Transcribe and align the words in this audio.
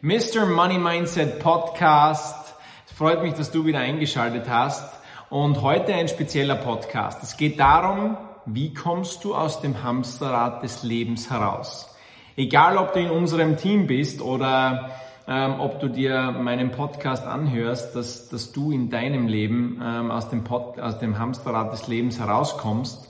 Mr. 0.00 0.46
Money 0.46 0.78
Mindset 0.78 1.40
Podcast. 1.40 2.54
Es 2.86 2.92
freut 2.92 3.20
mich, 3.20 3.34
dass 3.34 3.50
du 3.50 3.66
wieder 3.66 3.80
eingeschaltet 3.80 4.48
hast. 4.48 4.88
Und 5.28 5.60
heute 5.60 5.92
ein 5.92 6.06
spezieller 6.06 6.54
Podcast. 6.54 7.20
Es 7.24 7.36
geht 7.36 7.58
darum, 7.58 8.16
wie 8.46 8.72
kommst 8.72 9.24
du 9.24 9.34
aus 9.34 9.60
dem 9.60 9.82
Hamsterrad 9.82 10.62
des 10.62 10.84
Lebens 10.84 11.30
heraus? 11.30 11.96
Egal, 12.36 12.76
ob 12.76 12.92
du 12.92 13.00
in 13.00 13.10
unserem 13.10 13.56
Team 13.56 13.88
bist 13.88 14.22
oder 14.22 14.90
ähm, 15.26 15.58
ob 15.58 15.80
du 15.80 15.88
dir 15.88 16.30
meinen 16.30 16.70
Podcast 16.70 17.26
anhörst, 17.26 17.96
dass, 17.96 18.28
dass 18.28 18.52
du 18.52 18.70
in 18.70 18.90
deinem 18.90 19.26
Leben 19.26 19.82
ähm, 19.84 20.12
aus, 20.12 20.28
dem 20.28 20.44
Pod, 20.44 20.78
aus 20.78 21.00
dem 21.00 21.18
Hamsterrad 21.18 21.72
des 21.72 21.88
Lebens 21.88 22.20
herauskommst 22.20 23.07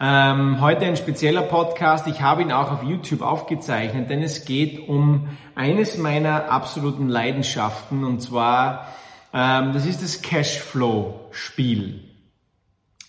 ähm, 0.00 0.62
heute 0.62 0.86
ein 0.86 0.96
spezieller 0.96 1.42
Podcast. 1.42 2.06
Ich 2.06 2.22
habe 2.22 2.40
ihn 2.40 2.52
auch 2.52 2.72
auf 2.72 2.82
YouTube 2.82 3.20
aufgezeichnet, 3.20 4.08
denn 4.08 4.22
es 4.22 4.46
geht 4.46 4.88
um 4.88 5.28
eines 5.54 5.98
meiner 5.98 6.50
absoluten 6.50 7.08
Leidenschaften 7.08 8.04
und 8.04 8.22
zwar, 8.22 8.88
ähm, 9.34 9.74
das 9.74 9.84
ist 9.84 10.02
das 10.02 10.22
Cashflow-Spiel. 10.22 12.00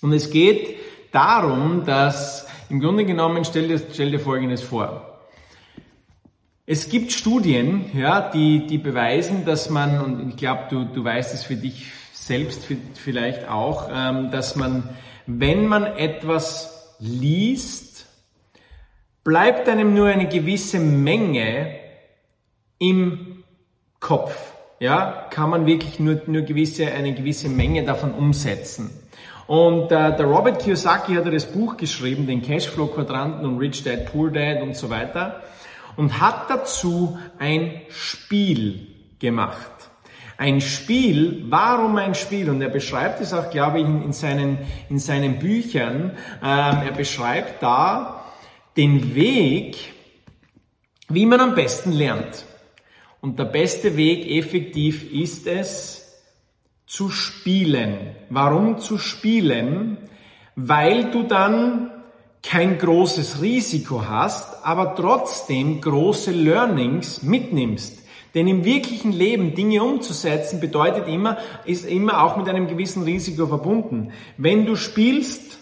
Und 0.01 0.11
es 0.11 0.31
geht 0.31 0.75
darum, 1.13 1.85
dass 1.85 2.45
im 2.69 2.81
Grunde 2.81 3.05
genommen, 3.05 3.45
stell 3.45 3.69
dir, 3.69 3.81
stell 3.93 4.11
dir 4.11 4.19
Folgendes 4.19 4.61
vor. 4.61 5.19
Es 6.65 6.89
gibt 6.89 7.13
Studien, 7.13 7.85
ja, 7.93 8.29
die, 8.29 8.67
die 8.67 8.77
beweisen, 8.77 9.45
dass 9.45 9.69
man, 9.69 10.01
und 10.01 10.29
ich 10.29 10.35
glaube, 10.35 10.63
du, 10.69 10.83
du 10.83 11.03
weißt 11.03 11.33
es 11.33 11.43
für 11.43 11.55
dich 11.55 11.85
selbst 12.11 12.67
vielleicht 12.95 13.47
auch, 13.47 13.89
ähm, 13.93 14.29
dass 14.31 14.57
man, 14.57 14.89
wenn 15.25 15.67
man 15.67 15.85
etwas 15.85 16.80
liest, 17.01 18.05
bleibt 19.23 19.67
einem 19.67 19.93
nur 19.93 20.07
eine 20.07 20.27
gewisse 20.27 20.79
Menge 20.79 21.75
im 22.77 23.43
Kopf. 23.99 24.53
Ja, 24.79 25.27
kann 25.29 25.49
man 25.49 25.65
wirklich 25.65 25.99
nur, 25.99 26.21
nur 26.25 26.41
gewisse, 26.41 26.91
eine 26.91 27.13
gewisse 27.13 27.49
Menge 27.49 27.83
davon 27.83 28.13
umsetzen. 28.13 28.89
Und 29.47 29.91
äh, 29.91 30.15
der 30.15 30.25
Robert 30.25 30.61
Kiyosaki 30.61 31.13
hat 31.13 31.25
ja 31.25 31.31
das 31.31 31.51
Buch 31.51 31.77
geschrieben, 31.77 32.25
den 32.25 32.41
Cashflow-Quadranten 32.41 33.45
und 33.45 33.59
Rich 33.59 33.83
Dad, 33.83 34.05
Poor 34.11 34.31
Dad 34.31 34.61
und 34.61 34.75
so 34.75 34.89
weiter, 34.89 35.41
und 35.97 36.21
hat 36.21 36.49
dazu 36.49 37.19
ein 37.37 37.81
Spiel 37.89 38.87
gemacht 39.19 39.80
ein 40.41 40.59
Spiel. 40.59 41.45
Warum 41.49 41.97
ein 41.97 42.15
Spiel? 42.15 42.49
Und 42.49 42.63
er 42.63 42.69
beschreibt 42.69 43.21
es 43.21 43.31
auch, 43.31 43.51
glaube 43.51 43.79
ich, 43.79 43.85
in, 43.85 44.11
seinen, 44.11 44.57
in 44.89 44.97
seinen 44.97 45.37
Büchern. 45.37 46.17
Ähm, 46.41 46.77
er 46.83 46.93
beschreibt 46.97 47.61
da 47.61 48.25
den 48.75 49.13
Weg, 49.13 49.77
wie 51.09 51.27
man 51.27 51.41
am 51.41 51.53
besten 51.53 51.91
lernt. 51.91 52.45
Und 53.21 53.37
der 53.37 53.45
beste 53.45 53.95
Weg 53.95 54.27
effektiv 54.31 55.13
ist 55.13 55.45
es, 55.45 56.23
zu 56.87 57.11
spielen. 57.11 58.15
Warum 58.31 58.79
zu 58.79 58.97
spielen? 58.97 59.97
Weil 60.55 61.11
du 61.11 61.21
dann 61.21 61.91
kein 62.41 62.79
großes 62.79 63.43
Risiko 63.43 64.07
hast, 64.09 64.65
aber 64.65 64.95
trotzdem 64.95 65.81
große 65.81 66.31
Learnings 66.31 67.21
mitnimmst. 67.21 68.00
Denn 68.33 68.47
im 68.47 68.63
wirklichen 68.63 69.11
Leben 69.11 69.55
Dinge 69.55 69.83
umzusetzen 69.83 70.59
bedeutet 70.59 71.07
immer, 71.07 71.37
ist 71.65 71.85
immer 71.85 72.23
auch 72.23 72.37
mit 72.37 72.47
einem 72.47 72.67
gewissen 72.67 73.03
Risiko 73.03 73.47
verbunden. 73.47 74.13
Wenn 74.37 74.65
du 74.65 74.75
spielst, 74.75 75.57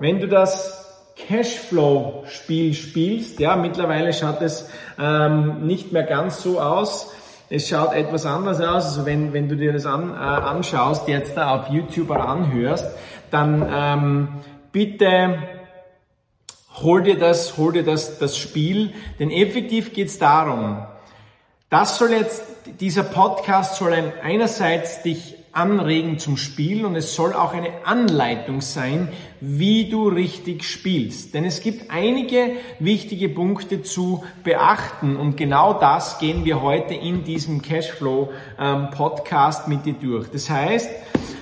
wenn 0.00 0.18
du 0.18 0.26
das 0.26 0.84
Cashflow-Spiel 1.16 2.74
spielst, 2.74 3.38
ja, 3.40 3.56
mittlerweile 3.56 4.12
schaut 4.12 4.42
es 4.42 4.68
ähm, 4.98 5.66
nicht 5.66 5.92
mehr 5.92 6.02
ganz 6.02 6.42
so 6.42 6.60
aus. 6.60 7.12
Es 7.48 7.68
schaut 7.68 7.94
etwas 7.94 8.26
anders 8.26 8.60
aus. 8.60 8.84
Also 8.86 9.06
wenn, 9.06 9.32
wenn 9.32 9.48
du 9.48 9.56
dir 9.56 9.72
das 9.72 9.86
an, 9.86 10.10
äh, 10.10 10.16
anschaust, 10.16 11.06
jetzt 11.08 11.36
da 11.36 11.54
auf 11.54 11.68
YouTube 11.68 12.10
oder 12.10 12.28
anhörst, 12.28 12.86
dann 13.30 13.66
ähm, 13.72 14.28
bitte 14.72 15.38
hol 16.82 17.02
dir 17.02 17.18
das, 17.18 17.56
hol 17.56 17.72
dir 17.72 17.84
das, 17.84 18.18
das 18.18 18.36
Spiel. 18.36 18.92
Denn 19.18 19.30
effektiv 19.30 19.92
geht 19.92 20.08
es 20.08 20.18
darum, 20.18 20.84
das 21.68 21.98
soll 21.98 22.12
jetzt, 22.12 22.42
dieser 22.80 23.02
Podcast 23.02 23.76
soll 23.76 23.92
ein, 23.92 24.12
einerseits 24.22 25.02
dich 25.02 25.34
anregen 25.50 26.18
zum 26.18 26.36
Spiel 26.36 26.84
und 26.84 26.96
es 26.96 27.14
soll 27.14 27.32
auch 27.32 27.54
eine 27.54 27.86
Anleitung 27.86 28.60
sein, 28.60 29.08
wie 29.40 29.88
du 29.88 30.08
richtig 30.08 30.64
spielst. 30.64 31.32
Denn 31.32 31.46
es 31.46 31.62
gibt 31.62 31.90
einige 31.90 32.52
wichtige 32.78 33.30
Punkte 33.30 33.82
zu 33.82 34.22
beachten 34.44 35.16
und 35.16 35.36
genau 35.36 35.72
das 35.72 36.18
gehen 36.18 36.44
wir 36.44 36.60
heute 36.60 36.92
in 36.94 37.24
diesem 37.24 37.62
Cashflow 37.62 38.30
ähm, 38.60 38.90
Podcast 38.90 39.66
mit 39.66 39.86
dir 39.86 39.94
durch. 39.94 40.28
Das 40.28 40.50
heißt, 40.50 40.90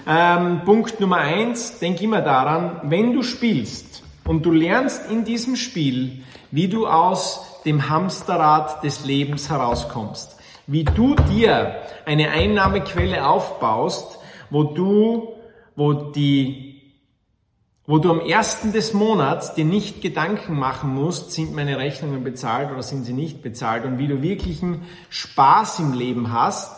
ähm, 0.06 0.62
Punkt 0.64 1.00
Nummer 1.00 1.18
eins, 1.18 1.80
denk 1.80 2.00
immer 2.00 2.20
daran, 2.20 2.80
wenn 2.84 3.12
du 3.14 3.22
spielst 3.22 4.04
und 4.24 4.46
du 4.46 4.52
lernst 4.52 5.10
in 5.10 5.24
diesem 5.24 5.56
Spiel, 5.56 6.22
wie 6.52 6.68
du 6.68 6.86
aus 6.86 7.53
dem 7.64 7.88
Hamsterrad 7.88 8.82
des 8.82 9.04
Lebens 9.04 9.50
herauskommst. 9.50 10.36
Wie 10.66 10.84
du 10.84 11.14
dir 11.14 11.76
eine 12.06 12.30
Einnahmequelle 12.30 13.26
aufbaust, 13.26 14.18
wo 14.50 14.64
du, 14.64 15.34
wo 15.76 15.92
die 15.92 16.74
wo 17.86 17.98
du 17.98 18.10
am 18.10 18.20
ersten 18.20 18.72
des 18.72 18.94
Monats 18.94 19.54
dir 19.54 19.66
nicht 19.66 20.00
Gedanken 20.00 20.58
machen 20.58 20.94
musst, 20.94 21.32
sind 21.32 21.54
meine 21.54 21.76
Rechnungen 21.76 22.24
bezahlt 22.24 22.72
oder 22.72 22.82
sind 22.82 23.04
sie 23.04 23.12
nicht 23.12 23.42
bezahlt 23.42 23.84
und 23.84 23.98
wie 23.98 24.08
du 24.08 24.22
wirklichen 24.22 24.86
Spaß 25.10 25.80
im 25.80 25.92
Leben 25.92 26.32
hast, 26.32 26.72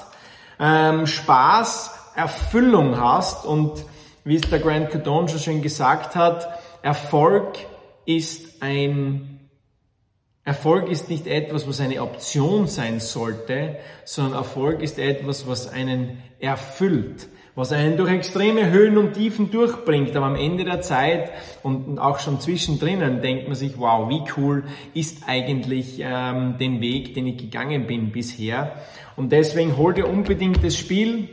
ähm, 0.58 1.06
Spaß, 1.06 1.92
Erfüllung 2.16 3.00
hast 3.00 3.44
und 3.44 3.84
wie 4.24 4.34
es 4.34 4.50
der 4.50 4.58
Grant 4.58 4.91
Cardone 4.91 5.28
schon 5.28 5.38
schön 5.38 5.62
gesagt 5.62 6.16
hat, 6.16 6.48
Erfolg 6.82 7.56
ist 8.04 8.62
ein 8.62 9.35
Erfolg 10.46 10.88
ist 10.88 11.10
nicht 11.10 11.26
etwas, 11.26 11.66
was 11.66 11.80
eine 11.80 12.00
Option 12.00 12.68
sein 12.68 13.00
sollte, 13.00 13.78
sondern 14.04 14.34
Erfolg 14.34 14.80
ist 14.80 14.96
etwas, 14.96 15.48
was 15.48 15.68
einen 15.68 16.22
erfüllt, 16.38 17.26
was 17.56 17.72
einen 17.72 17.96
durch 17.96 18.12
extreme 18.12 18.70
Höhen 18.70 18.96
und 18.96 19.14
Tiefen 19.14 19.50
durchbringt. 19.50 20.14
Aber 20.14 20.26
am 20.26 20.36
Ende 20.36 20.64
der 20.64 20.82
Zeit 20.82 21.32
und 21.64 21.98
auch 21.98 22.20
schon 22.20 22.38
zwischendrin 22.38 23.00
denkt 23.22 23.48
man 23.48 23.56
sich, 23.56 23.76
wow, 23.76 24.08
wie 24.08 24.22
cool 24.36 24.62
ist 24.94 25.24
eigentlich 25.26 25.98
ähm, 25.98 26.58
den 26.58 26.80
Weg, 26.80 27.14
den 27.14 27.26
ich 27.26 27.38
gegangen 27.38 27.88
bin 27.88 28.12
bisher. 28.12 28.76
Und 29.16 29.32
deswegen 29.32 29.76
hol 29.76 29.94
dir 29.94 30.06
unbedingt 30.06 30.62
das 30.62 30.76
Spiel. 30.76 31.28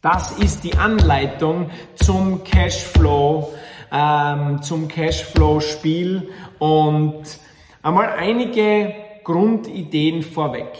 Das 0.00 0.30
ist 0.38 0.62
die 0.62 0.76
Anleitung 0.76 1.70
zum 1.96 2.44
Cashflow, 2.44 3.52
ähm, 3.90 4.62
zum 4.62 4.86
Cashflow-Spiel 4.86 6.28
und 6.60 7.24
Einmal 7.82 8.10
einige 8.10 8.94
Grundideen 9.24 10.22
vorweg. 10.22 10.72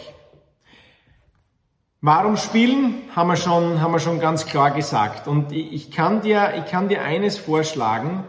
Warum 2.01 2.37
spielen, 2.37 2.95
haben 3.15 3.27
wir 3.27 3.35
schon, 3.35 3.81
haben 3.81 3.91
wir 3.91 3.99
schon 3.99 4.19
ganz 4.19 4.45
klar 4.45 4.71
gesagt. 4.71 5.27
Und 5.27 5.51
ich 5.51 5.91
kann 5.91 6.21
dir, 6.21 6.53
ich 6.57 6.71
kann 6.71 6.87
dir 6.87 7.03
eines 7.03 7.37
vorschlagen, 7.37 8.23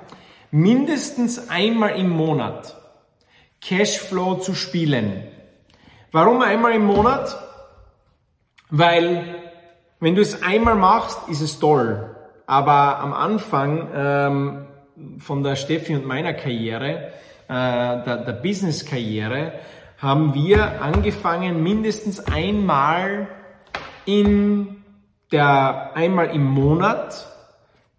mindestens 0.51 1.49
einmal 1.49 1.91
im 1.91 2.11
Monat 2.11 2.77
Cashflow 3.61 4.37
zu 4.37 4.55
spielen. 4.55 5.25
Warum 6.13 6.43
einmal 6.43 6.73
im 6.73 6.85
Monat? 6.85 7.37
Weil, 8.71 9.37
wenn 10.01 10.15
du 10.15 10.23
es 10.23 10.43
einmal 10.43 10.75
machst, 10.77 11.29
ist 11.29 11.41
es 11.41 11.59
toll. 11.61 12.17
Aber 12.47 12.99
am 12.99 13.13
Anfang 13.13 13.89
ähm, 13.95 14.67
von 15.19 15.45
der 15.45 15.57
Steffi 15.57 15.95
und 15.95 16.07
meiner 16.07 16.35
Karriere 16.35 17.13
äh, 17.51 18.05
der, 18.05 18.17
der 18.19 18.33
Business-Karriere 18.33 19.55
haben 19.99 20.35
wir 20.35 20.81
angefangen, 20.81 21.65
mindestens 21.65 22.21
einmal 22.21 23.27
in 24.05 24.85
der, 25.33 25.91
einmal 25.97 26.31
im 26.31 26.45
Monat 26.45 27.27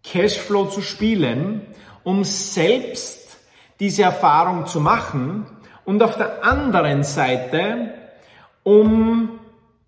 Cashflow 0.06 0.68
zu 0.68 0.82
spielen, 0.82 1.64
um 2.04 2.24
selbst 2.24 3.38
diese 3.82 4.04
Erfahrung 4.04 4.68
zu 4.68 4.80
machen 4.80 5.46
und 5.84 6.02
auf 6.02 6.16
der 6.16 6.46
anderen 6.46 7.04
Seite, 7.04 7.94
um 8.64 9.41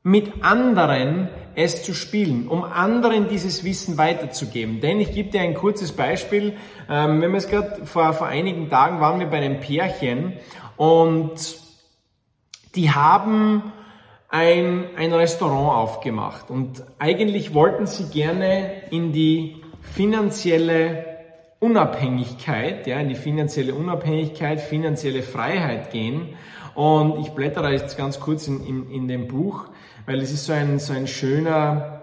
mit 0.03 0.43
anderen 0.43 1.29
es 1.55 1.83
zu 1.83 1.93
spielen, 1.93 2.47
um 2.47 2.63
anderen 2.63 3.29
dieses 3.29 3.63
Wissen 3.63 3.97
weiterzugeben. 3.97 4.81
Denn 4.81 4.99
ich 4.99 5.13
gebe 5.13 5.29
dir 5.29 5.41
ein 5.41 5.53
kurzes 5.53 5.93
Beispiel. 5.93 6.53
Ähm, 6.89 7.21
wenn 7.21 7.31
wir 7.31 7.37
es 7.37 7.47
gerade 7.47 7.85
vor, 7.85 8.11
vor 8.13 8.27
einigen 8.27 8.69
Tagen 8.69 8.99
waren 8.99 9.19
wir 9.19 9.27
bei 9.27 9.37
einem 9.37 9.59
Pärchen 9.59 10.33
und 10.75 11.57
die 12.75 12.91
haben 12.91 13.71
ein, 14.29 14.85
ein 14.97 15.13
Restaurant 15.13 15.77
aufgemacht 15.77 16.49
und 16.49 16.83
eigentlich 16.97 17.53
wollten 17.53 17.85
sie 17.85 18.09
gerne 18.09 18.81
in 18.89 19.11
die 19.13 19.63
finanzielle 19.81 21.05
Unabhängigkeit, 21.59 22.87
ja, 22.87 22.99
in 22.99 23.09
die 23.09 23.15
finanzielle 23.15 23.75
Unabhängigkeit, 23.75 24.59
finanzielle 24.59 25.21
Freiheit 25.21 25.91
gehen 25.91 26.35
Und 26.75 27.19
ich 27.19 27.29
blättere 27.29 27.71
jetzt 27.71 27.97
ganz 27.97 28.19
kurz 28.19 28.47
in, 28.47 28.65
in, 28.65 28.89
in 28.89 29.07
dem 29.07 29.27
Buch, 29.27 29.65
weil 30.05 30.21
es 30.21 30.31
ist 30.31 30.45
so 30.45 30.53
ein, 30.53 30.79
so 30.79 30.93
ein 30.93 31.07
schöner, 31.07 32.01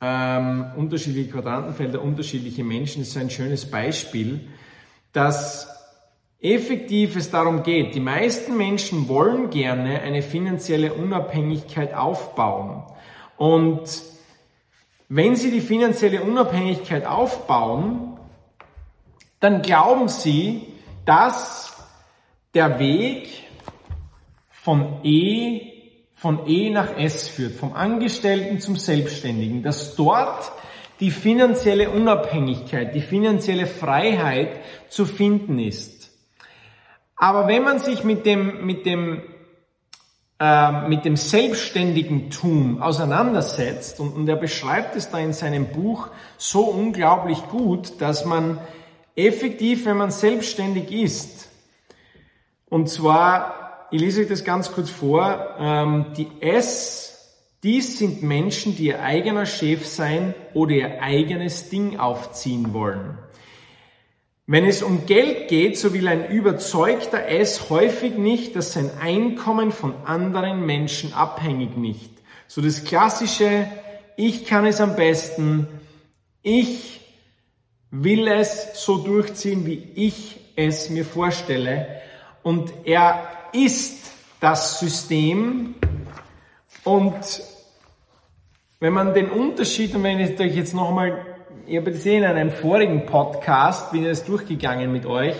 ähm, 0.00 0.66
unterschiedliche 0.76 1.30
Quadrantenfelder, 1.30 2.02
unterschiedliche 2.02 2.64
Menschen, 2.64 3.02
ist 3.02 3.12
so 3.12 3.20
ein 3.20 3.30
schönes 3.30 3.70
Beispiel, 3.70 4.48
dass 5.12 5.68
effektiv 6.40 7.16
es 7.16 7.30
darum 7.30 7.62
geht, 7.62 7.94
die 7.94 8.00
meisten 8.00 8.56
Menschen 8.56 9.08
wollen 9.08 9.50
gerne 9.50 10.00
eine 10.00 10.22
finanzielle 10.22 10.94
Unabhängigkeit 10.94 11.92
aufbauen. 11.92 12.84
Und 13.36 14.02
wenn 15.08 15.36
sie 15.36 15.50
die 15.50 15.60
finanzielle 15.60 16.22
Unabhängigkeit 16.22 17.04
aufbauen, 17.04 18.16
dann 19.40 19.62
glauben 19.62 20.08
sie, 20.08 20.66
dass 21.04 21.76
der 22.54 22.78
Weg 22.78 23.39
von 24.62 25.00
E, 25.04 25.72
von 26.14 26.46
E 26.46 26.70
nach 26.70 26.96
S 26.98 27.28
führt, 27.28 27.54
vom 27.54 27.72
Angestellten 27.72 28.60
zum 28.60 28.76
Selbstständigen, 28.76 29.62
dass 29.62 29.96
dort 29.96 30.52
die 31.00 31.10
finanzielle 31.10 31.88
Unabhängigkeit, 31.88 32.94
die 32.94 33.00
finanzielle 33.00 33.66
Freiheit 33.66 34.50
zu 34.90 35.06
finden 35.06 35.58
ist. 35.58 36.10
Aber 37.16 37.48
wenn 37.48 37.62
man 37.62 37.78
sich 37.78 38.04
mit 38.04 38.26
dem, 38.26 38.66
mit 38.66 38.84
dem, 38.84 39.22
äh, 40.38 40.88
mit 40.88 41.06
dem 41.06 41.16
Selbstständigentum 41.16 42.82
auseinandersetzt, 42.82 43.98
und, 43.98 44.14
und 44.14 44.28
er 44.28 44.36
beschreibt 44.36 44.94
es 44.94 45.10
da 45.10 45.18
in 45.18 45.32
seinem 45.32 45.68
Buch 45.68 46.08
so 46.36 46.64
unglaublich 46.64 47.38
gut, 47.48 48.00
dass 48.02 48.26
man 48.26 48.58
effektiv, 49.16 49.86
wenn 49.86 49.96
man 49.96 50.10
selbstständig 50.10 50.92
ist, 50.92 51.48
und 52.68 52.88
zwar, 52.88 53.59
ich 53.90 54.00
lese 54.00 54.22
euch 54.22 54.28
das 54.28 54.44
ganz 54.44 54.72
kurz 54.72 54.90
vor, 54.90 55.56
ähm, 55.58 56.06
die 56.16 56.28
S, 56.40 57.10
dies 57.62 57.98
sind 57.98 58.22
Menschen, 58.22 58.76
die 58.76 58.86
ihr 58.86 59.02
eigener 59.02 59.46
Chef 59.46 59.86
sein 59.86 60.34
oder 60.54 60.72
ihr 60.72 61.02
eigenes 61.02 61.68
Ding 61.68 61.98
aufziehen 61.98 62.72
wollen. 62.72 63.18
Wenn 64.46 64.64
es 64.64 64.82
um 64.82 65.06
Geld 65.06 65.48
geht, 65.48 65.78
so 65.78 65.92
will 65.92 66.08
ein 66.08 66.28
überzeugter 66.28 67.28
S 67.28 67.70
häufig 67.70 68.16
nicht, 68.16 68.56
dass 68.56 68.72
sein 68.72 68.90
Einkommen 69.00 69.70
von 69.70 69.94
anderen 70.06 70.66
Menschen 70.66 71.12
abhängig 71.12 71.76
nicht. 71.76 72.10
So 72.48 72.60
das 72.60 72.84
klassische, 72.84 73.66
ich 74.16 74.46
kann 74.46 74.66
es 74.66 74.80
am 74.80 74.96
besten, 74.96 75.68
ich 76.42 77.00
will 77.90 78.26
es 78.26 78.84
so 78.84 78.98
durchziehen, 78.98 79.66
wie 79.66 79.88
ich 79.94 80.40
es 80.56 80.90
mir 80.90 81.04
vorstelle. 81.04 81.86
Und 82.42 82.72
er 82.84 83.28
ist 83.52 84.12
das 84.40 84.80
System. 84.80 85.74
Und 86.84 87.42
wenn 88.80 88.92
man 88.92 89.14
den 89.14 89.30
Unterschied, 89.30 89.94
und 89.94 90.02
wenn 90.02 90.18
ich 90.20 90.38
euch 90.40 90.56
jetzt 90.56 90.74
nochmal, 90.74 91.26
ich 91.66 91.76
habe 91.76 91.92
gesehen 91.92 92.22
in 92.22 92.30
einem 92.30 92.50
vorigen 92.50 93.06
Podcast, 93.06 93.92
bin 93.92 94.02
ich 94.02 94.08
das 94.08 94.24
durchgegangen 94.24 94.90
mit 94.90 95.06
euch, 95.06 95.36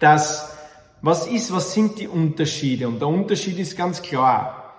dass 0.00 0.56
was 1.00 1.28
ist, 1.28 1.52
was 1.52 1.74
sind 1.74 2.00
die 2.00 2.08
Unterschiede? 2.08 2.88
Und 2.88 3.00
der 3.00 3.08
Unterschied 3.08 3.58
ist 3.58 3.76
ganz 3.76 4.02
klar. 4.02 4.74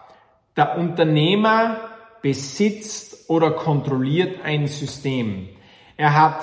Der 0.57 0.77
Unternehmer 0.77 1.77
besitzt 2.21 3.29
oder 3.29 3.51
kontrolliert 3.51 4.43
ein 4.43 4.67
System. 4.67 5.47
Er 5.95 6.19
hat 6.19 6.41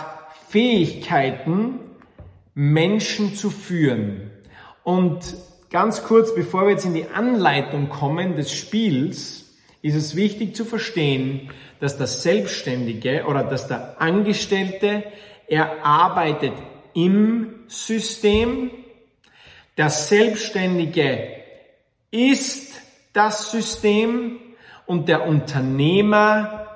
Fähigkeiten, 0.48 1.80
Menschen 2.54 3.34
zu 3.34 3.50
führen. 3.50 4.30
Und 4.84 5.36
ganz 5.76 6.04
kurz, 6.04 6.34
bevor 6.34 6.62
wir 6.62 6.70
jetzt 6.70 6.86
in 6.86 6.94
die 6.94 7.04
Anleitung 7.04 7.90
kommen 7.90 8.34
des 8.34 8.50
Spiels, 8.50 9.44
ist 9.82 9.94
es 9.94 10.16
wichtig 10.16 10.56
zu 10.56 10.64
verstehen, 10.64 11.50
dass 11.80 11.98
der 11.98 12.06
Selbstständige 12.06 13.26
oder 13.26 13.44
dass 13.44 13.68
der 13.68 14.00
Angestellte, 14.00 15.04
er 15.46 15.84
arbeitet 15.84 16.54
im 16.94 17.56
System. 17.66 18.70
Der 19.76 19.90
Selbstständige 19.90 21.28
ist 22.10 22.80
das 23.12 23.50
System 23.50 24.38
und 24.86 25.10
der 25.10 25.26
Unternehmer 25.26 26.68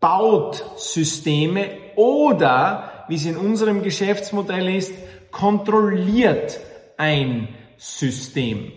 baut 0.00 0.64
Systeme 0.76 1.68
oder, 1.94 3.04
wie 3.06 3.14
es 3.14 3.26
in 3.26 3.36
unserem 3.36 3.84
Geschäftsmodell 3.84 4.74
ist, 4.74 4.92
kontrolliert 5.30 6.58
ein 6.96 7.54
System. 7.78 8.72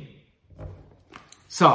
So, 1.47 1.69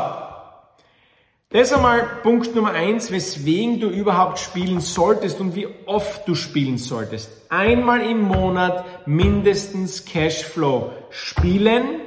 das 1.51 1.69
ist 1.69 1.75
einmal 1.75 2.21
Punkt 2.23 2.55
Nummer 2.55 2.73
eins, 2.73 3.11
weswegen 3.11 3.79
du 3.79 3.89
überhaupt 3.89 4.39
spielen 4.39 4.81
solltest 4.81 5.41
und 5.41 5.55
wie 5.55 5.69
oft 5.87 6.27
du 6.27 6.35
spielen 6.35 6.79
solltest. 6.79 7.31
Einmal 7.51 8.01
im 8.01 8.23
Monat 8.23 9.07
mindestens 9.07 10.05
Cashflow 10.05 10.93
spielen, 11.11 12.01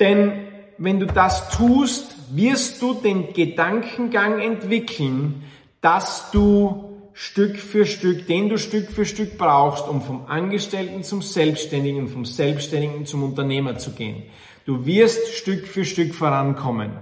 denn 0.00 0.48
wenn 0.76 1.00
du 1.00 1.06
das 1.06 1.50
tust, 1.50 2.14
wirst 2.30 2.82
du 2.82 2.94
den 2.94 3.32
Gedankengang 3.32 4.38
entwickeln, 4.38 5.44
dass 5.80 6.30
du 6.30 6.87
Stück 7.20 7.58
für 7.58 7.84
Stück, 7.84 8.28
den 8.28 8.48
du 8.48 8.58
Stück 8.58 8.92
für 8.92 9.04
Stück 9.04 9.38
brauchst, 9.38 9.88
um 9.88 10.02
vom 10.02 10.26
Angestellten 10.26 11.02
zum 11.02 11.20
Selbstständigen 11.20 12.06
vom 12.06 12.24
Selbstständigen 12.24 13.06
zum 13.06 13.24
Unternehmer 13.24 13.76
zu 13.76 13.90
gehen. 13.90 14.22
Du 14.66 14.86
wirst 14.86 15.34
Stück 15.34 15.66
für 15.66 15.84
Stück 15.84 16.14
vorankommen. 16.14 16.92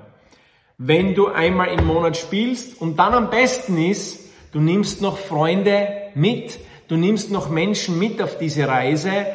Wenn 0.78 1.14
du 1.14 1.26
einmal 1.26 1.68
im 1.68 1.84
Monat 1.86 2.16
spielst 2.16 2.80
und 2.80 2.98
dann 2.98 3.12
am 3.12 3.28
besten 3.28 3.76
ist, 3.76 4.18
du 4.52 4.60
nimmst 4.60 5.02
noch 5.02 5.18
Freunde 5.18 5.86
mit, 6.14 6.60
du 6.88 6.96
nimmst 6.96 7.30
noch 7.30 7.50
Menschen 7.50 7.98
mit 7.98 8.22
auf 8.22 8.38
diese 8.38 8.66
Reise, 8.66 9.26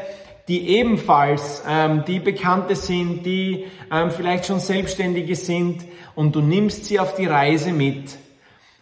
die 0.47 0.67
ebenfalls, 0.67 1.61
ähm, 1.69 2.05
die 2.07 2.19
Bekannte 2.19 2.75
sind, 2.75 3.23
die 3.23 3.65
ähm, 3.91 4.09
vielleicht 4.09 4.47
schon 4.47 4.59
Selbstständige 4.59 5.35
sind 5.35 5.85
und 6.15 6.35
du 6.35 6.41
nimmst 6.41 6.85
sie 6.85 6.99
auf 6.99 7.13
die 7.13 7.27
Reise 7.27 7.71
mit 7.71 8.17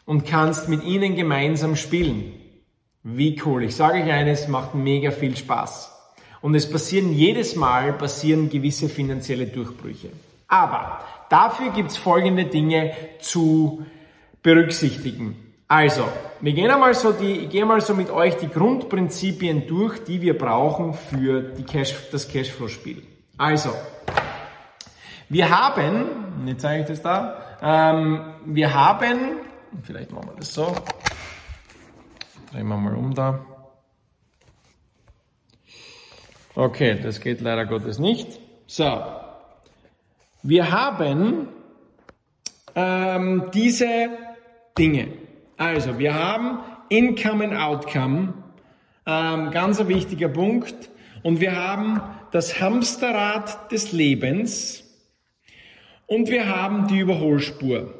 und 0.09 0.25
kannst 0.25 0.67
mit 0.69 0.83
ihnen 0.85 1.15
gemeinsam 1.15 1.75
spielen. 1.75 2.33
Wie 3.03 3.39
cool. 3.45 3.63
Ich 3.65 3.75
sage 3.75 4.01
euch 4.01 4.11
eines, 4.11 4.47
macht 4.47 4.73
mega 4.73 5.11
viel 5.11 5.37
Spaß. 5.37 5.91
Und 6.41 6.55
es 6.55 6.67
passieren 6.67 7.13
jedes 7.13 7.55
Mal 7.55 7.93
passieren 7.93 8.49
gewisse 8.49 8.89
finanzielle 8.89 9.45
Durchbrüche. 9.45 10.09
Aber 10.47 11.01
dafür 11.29 11.69
gibt's 11.69 11.95
folgende 11.95 12.45
Dinge 12.45 12.91
zu 13.19 13.85
berücksichtigen. 14.41 15.35
Also, 15.67 16.05
wir 16.41 16.53
gehen 16.53 16.71
einmal 16.71 16.95
so 16.95 17.11
die, 17.11 17.41
ich 17.41 17.49
gehe 17.51 17.65
mal 17.67 17.79
so 17.79 17.93
mit 17.93 18.09
euch 18.09 18.35
die 18.37 18.49
Grundprinzipien 18.49 19.67
durch, 19.67 20.03
die 20.05 20.21
wir 20.21 20.35
brauchen 20.35 20.95
für 20.95 21.43
die 21.43 21.63
Cash, 21.63 22.09
das 22.11 22.27
Cashflow-Spiel. 22.27 23.03
Also, 23.37 23.69
wir 25.29 25.51
haben, 25.51 26.47
jetzt 26.47 26.61
zeige 26.61 26.81
ich 26.81 26.87
das 26.87 27.03
da, 27.03 27.43
ähm, 27.61 28.21
wir 28.45 28.73
haben 28.73 29.48
Vielleicht 29.83 30.11
machen 30.11 30.29
wir 30.29 30.35
das 30.37 30.53
so. 30.53 30.75
Drehen 32.51 32.67
wir 32.67 32.77
mal 32.77 32.95
um 32.95 33.13
da. 33.13 33.45
Okay, 36.55 36.99
das 37.01 37.21
geht 37.21 37.41
leider 37.41 37.65
Gottes 37.65 37.99
nicht. 37.99 38.39
So, 38.67 39.03
wir 40.43 40.71
haben 40.71 41.47
ähm, 42.75 43.49
diese 43.53 44.09
Dinge. 44.77 45.13
Also, 45.57 45.99
wir 45.99 46.13
haben 46.13 46.59
Income 46.89 47.43
and 47.43 47.53
Outcome, 47.53 48.33
ähm, 49.05 49.51
ganz 49.51 49.79
ein 49.79 49.87
wichtiger 49.87 50.29
Punkt. 50.29 50.89
Und 51.23 51.39
wir 51.39 51.55
haben 51.55 52.01
das 52.31 52.61
Hamsterrad 52.61 53.71
des 53.71 53.91
Lebens 53.91 54.83
und 56.07 56.29
wir 56.29 56.47
haben 56.47 56.87
die 56.87 56.99
Überholspur. 56.99 57.98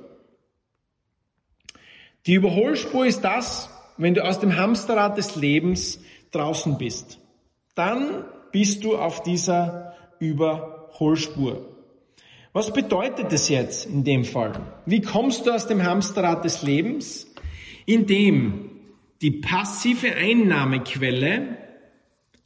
Die 2.26 2.34
Überholspur 2.34 3.06
ist 3.06 3.22
das, 3.22 3.70
wenn 3.98 4.14
du 4.14 4.24
aus 4.24 4.40
dem 4.40 4.56
Hamsterrad 4.56 5.18
des 5.18 5.36
Lebens 5.36 6.00
draußen 6.32 6.78
bist. 6.78 7.20
Dann 7.76 8.26
bist 8.52 8.84
du 8.84 8.98
auf 8.98 9.24
dieser 9.24 9.94
Überholspur. 10.20 11.66
Was 12.52 12.74
bedeutet 12.74 13.32
das 13.32 13.50
jetzt 13.50 13.86
in 13.86 14.04
dem 14.04 14.26
Fall? 14.26 14.54
Wie 14.86 15.02
kommst 15.02 15.46
du 15.46 15.52
aus 15.52 15.68
dem 15.68 15.84
Hamsterrad 15.84 16.44
des 16.44 16.64
Lebens? 16.64 17.28
Indem 17.86 18.72
die 19.22 19.32
passive 19.32 20.16
Einnahmequelle 20.16 21.58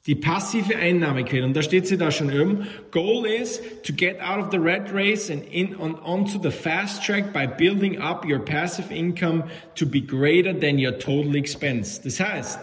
die 0.06 0.16
passive 0.16 0.76
Einnahmequelle. 0.76 1.46
Und 1.46 1.56
da 1.56 1.62
steht 1.62 1.88
sie 1.88 1.98
da 1.98 2.12
schon 2.12 2.30
oben. 2.30 2.68
Goal 2.92 3.26
is 3.26 3.62
to 3.84 3.94
get 3.94 4.20
out 4.20 4.40
of 4.40 4.52
the 4.52 4.60
red 4.60 4.94
race 4.94 5.30
and 5.30 5.44
in 5.52 5.76
on, 5.78 5.96
onto 5.96 6.40
the 6.42 6.52
fast 6.52 7.04
track 7.04 7.32
by 7.32 7.48
building 7.48 8.00
up 8.00 8.26
your 8.26 8.40
passive 8.40 8.92
income 8.92 9.44
to 9.76 9.86
be 9.86 10.02
greater 10.02 10.54
than 10.54 10.78
your 10.78 10.98
total 10.98 11.36
expense. 11.36 12.02
Das 12.02 12.20
heißt, 12.20 12.60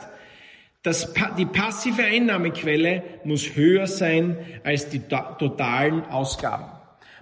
das, 0.82 1.12
die 1.38 1.46
passive 1.46 2.02
Einnahmequelle 2.02 3.02
muss 3.24 3.54
höher 3.54 3.86
sein 3.86 4.36
als 4.64 4.88
die 4.88 5.00
totalen 5.00 6.04
Ausgaben. 6.06 6.79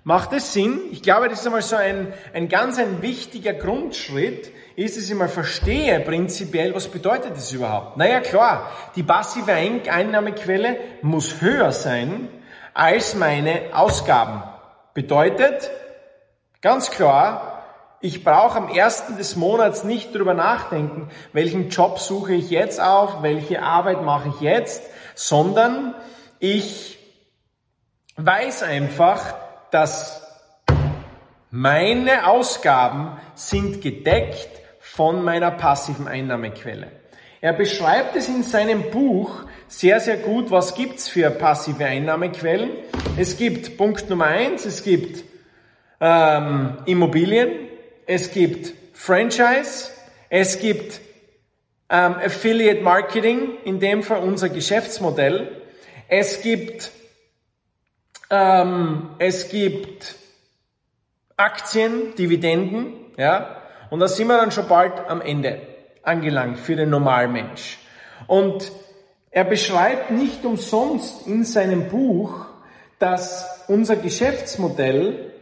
Macht 0.09 0.33
es 0.33 0.55
Sinn? 0.55 0.81
Ich 0.91 1.03
glaube, 1.03 1.29
das 1.29 1.41
ist 1.41 1.47
einmal 1.47 1.61
so 1.61 1.77
ein, 1.77 2.15
ein 2.33 2.49
ganz 2.49 2.79
ein 2.79 3.03
wichtiger 3.03 3.53
Grundschritt, 3.53 4.51
ist, 4.75 4.97
dass 4.97 5.05
ich 5.05 5.15
mal 5.15 5.29
verstehe 5.29 6.01
prinzipiell, 6.01 6.75
was 6.75 6.89
bedeutet 6.89 7.33
das 7.33 7.53
überhaupt? 7.53 7.99
Naja, 7.99 8.21
klar, 8.21 8.71
die 8.97 9.03
passive 9.03 9.53
Einnahmequelle 9.53 10.79
muss 11.03 11.43
höher 11.43 11.73
sein 11.73 12.31
als 12.73 13.17
meine 13.17 13.65
Ausgaben. 13.75 14.43
Bedeutet, 14.95 15.71
ganz 16.63 16.91
klar, 16.91 17.67
ich 18.01 18.25
brauche 18.25 18.57
am 18.57 18.71
ersten 18.71 19.19
des 19.19 19.37
Monats 19.37 19.85
nicht 19.85 20.15
drüber 20.15 20.33
nachdenken, 20.33 21.11
welchen 21.35 21.69
Job 21.69 21.99
suche 21.99 22.33
ich 22.33 22.49
jetzt 22.49 22.81
auf, 22.81 23.23
welche 23.23 23.61
Arbeit 23.61 24.03
mache 24.03 24.31
ich 24.31 24.41
jetzt, 24.41 24.85
sondern 25.15 25.95
ich 26.39 26.99
weiß 28.17 28.63
einfach, 28.63 29.35
dass 29.71 30.23
meine 31.51 32.27
Ausgaben 32.27 33.19
sind 33.35 33.81
gedeckt 33.81 34.51
von 34.81 35.25
meiner 35.25 35.51
passiven 35.51 36.09
Einnahmequelle. 36.09 36.91
Er 37.41 37.53
beschreibt 37.53 38.17
es 38.17 38.29
in 38.29 38.43
seinem 38.43 38.91
Buch 38.91 39.45
sehr, 39.69 40.01
sehr 40.01 40.17
gut, 40.17 40.51
was 40.51 40.75
gibt's 40.75 41.09
für 41.09 41.31
passive 41.31 41.85
Einnahmequellen. 41.85 42.71
Es 43.17 43.37
gibt 43.37 43.77
Punkt 43.77 44.11
Nummer 44.11 44.27
eins, 44.27 44.65
es 44.65 44.83
gibt 44.83 45.25
ähm, 46.01 46.79
Immobilien, 46.87 47.69
es 48.07 48.33
gibt 48.33 48.75
Franchise, 48.93 49.91
es 50.31 50.59
gibt 50.59 51.01
ähm, 51.91 52.17
Affiliate 52.17 52.83
Marketing, 52.83 53.59
in 53.65 53.79
dem 53.79 54.03
Fall 54.03 54.23
unser 54.23 54.49
Geschäftsmodell. 54.49 55.63
Es 56.09 56.43
gibt, 56.43 56.91
ähm, 58.31 59.11
es 59.19 59.49
gibt 59.49 60.17
Aktien, 61.37 62.15
Dividenden, 62.17 62.95
ja, 63.17 63.63
und 63.91 64.01
da 64.01 64.09
sind 64.09 64.29
wir 64.29 64.37
dann 64.37 64.51
schon 64.51 64.69
bald 64.69 65.09
am 65.09 65.21
Ende 65.21 65.61
angelangt 66.03 66.59
für 66.59 66.77
den 66.77 66.91
Normalmensch. 66.91 67.79
Und 68.27 68.71
er 69.31 69.45
beschreibt 69.45 70.11
nicht 70.11 70.45
umsonst 70.45 71.27
in 71.27 71.45
seinem 71.45 71.89
Buch, 71.89 72.47
dass 72.99 73.65
unser 73.69 73.97
Geschäftsmodell 73.97 75.33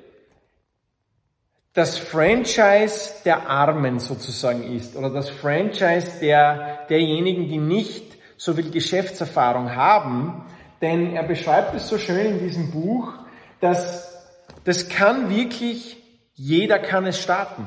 das 1.72 1.98
Franchise 1.98 3.10
der 3.24 3.48
Armen 3.48 3.98
sozusagen 3.98 4.62
ist 4.74 4.96
oder 4.96 5.10
das 5.10 5.28
Franchise 5.28 6.18
der, 6.20 6.86
derjenigen, 6.88 7.48
die 7.48 7.58
nicht 7.58 8.16
so 8.36 8.54
viel 8.54 8.70
Geschäftserfahrung 8.70 9.74
haben. 9.74 10.44
Denn 10.80 11.14
er 11.14 11.22
beschreibt 11.22 11.74
es 11.74 11.88
so 11.88 11.98
schön 11.98 12.26
in 12.26 12.38
diesem 12.40 12.70
Buch, 12.70 13.12
dass 13.60 14.16
das 14.64 14.88
kann 14.88 15.30
wirklich, 15.30 15.96
jeder 16.34 16.78
kann 16.78 17.06
es 17.06 17.20
starten. 17.20 17.66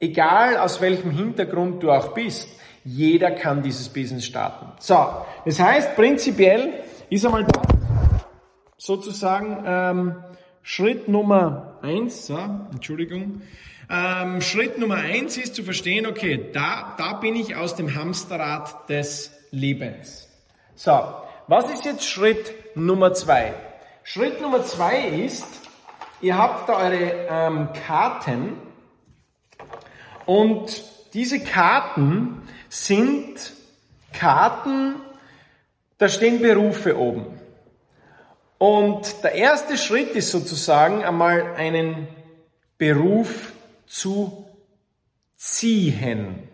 Egal 0.00 0.56
aus 0.56 0.80
welchem 0.80 1.10
Hintergrund 1.10 1.82
du 1.82 1.90
auch 1.90 2.14
bist, 2.14 2.48
jeder 2.84 3.32
kann 3.32 3.62
dieses 3.62 3.88
Business 3.88 4.24
starten. 4.24 4.72
So, 4.78 5.06
das 5.44 5.60
heißt, 5.60 5.94
prinzipiell 5.94 6.72
ist 7.10 7.26
einmal 7.26 7.44
da 7.44 7.62
sozusagen 8.76 9.62
ähm, 9.66 10.16
Schritt 10.62 11.08
Nummer 11.08 11.78
eins. 11.82 12.26
So, 12.26 12.38
Entschuldigung. 12.72 13.42
Ähm, 13.90 14.40
Schritt 14.40 14.78
Nummer 14.78 14.96
eins 14.96 15.36
ist 15.36 15.54
zu 15.54 15.62
verstehen, 15.62 16.06
okay, 16.06 16.50
da, 16.52 16.94
da 16.96 17.14
bin 17.14 17.34
ich 17.36 17.56
aus 17.56 17.74
dem 17.74 17.94
Hamsterrad 17.94 18.88
des 18.88 19.32
Lebens. 19.50 20.28
So, 20.74 20.92
was 21.48 21.70
ist 21.70 21.84
jetzt 21.84 22.06
Schritt 22.06 22.76
Nummer 22.76 23.14
zwei? 23.14 23.54
Schritt 24.04 24.40
Nummer 24.40 24.64
zwei 24.64 25.08
ist, 25.08 25.46
ihr 26.20 26.36
habt 26.36 26.68
da 26.68 26.76
eure 26.76 27.26
ähm, 27.28 27.68
Karten 27.86 28.58
und 30.26 30.84
diese 31.14 31.40
Karten 31.40 32.42
sind 32.68 33.52
Karten, 34.12 34.96
da 35.96 36.08
stehen 36.08 36.40
Berufe 36.40 36.98
oben. 36.98 37.40
Und 38.58 39.22
der 39.22 39.32
erste 39.32 39.78
Schritt 39.78 40.10
ist 40.10 40.30
sozusagen 40.30 41.04
einmal 41.04 41.54
einen 41.56 42.08
Beruf 42.76 43.52
zu 43.86 44.46
ziehen. 45.36 46.47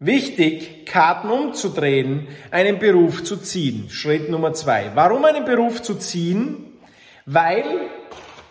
Wichtig, 0.00 0.86
Karten 0.86 1.28
umzudrehen, 1.28 2.28
einen 2.50 2.78
Beruf 2.78 3.24
zu 3.24 3.36
ziehen. 3.36 3.90
Schritt 3.90 4.30
Nummer 4.30 4.52
zwei. 4.52 4.92
Warum 4.94 5.24
einen 5.24 5.44
Beruf 5.44 5.82
zu 5.82 5.96
ziehen? 5.96 6.78
Weil 7.26 7.90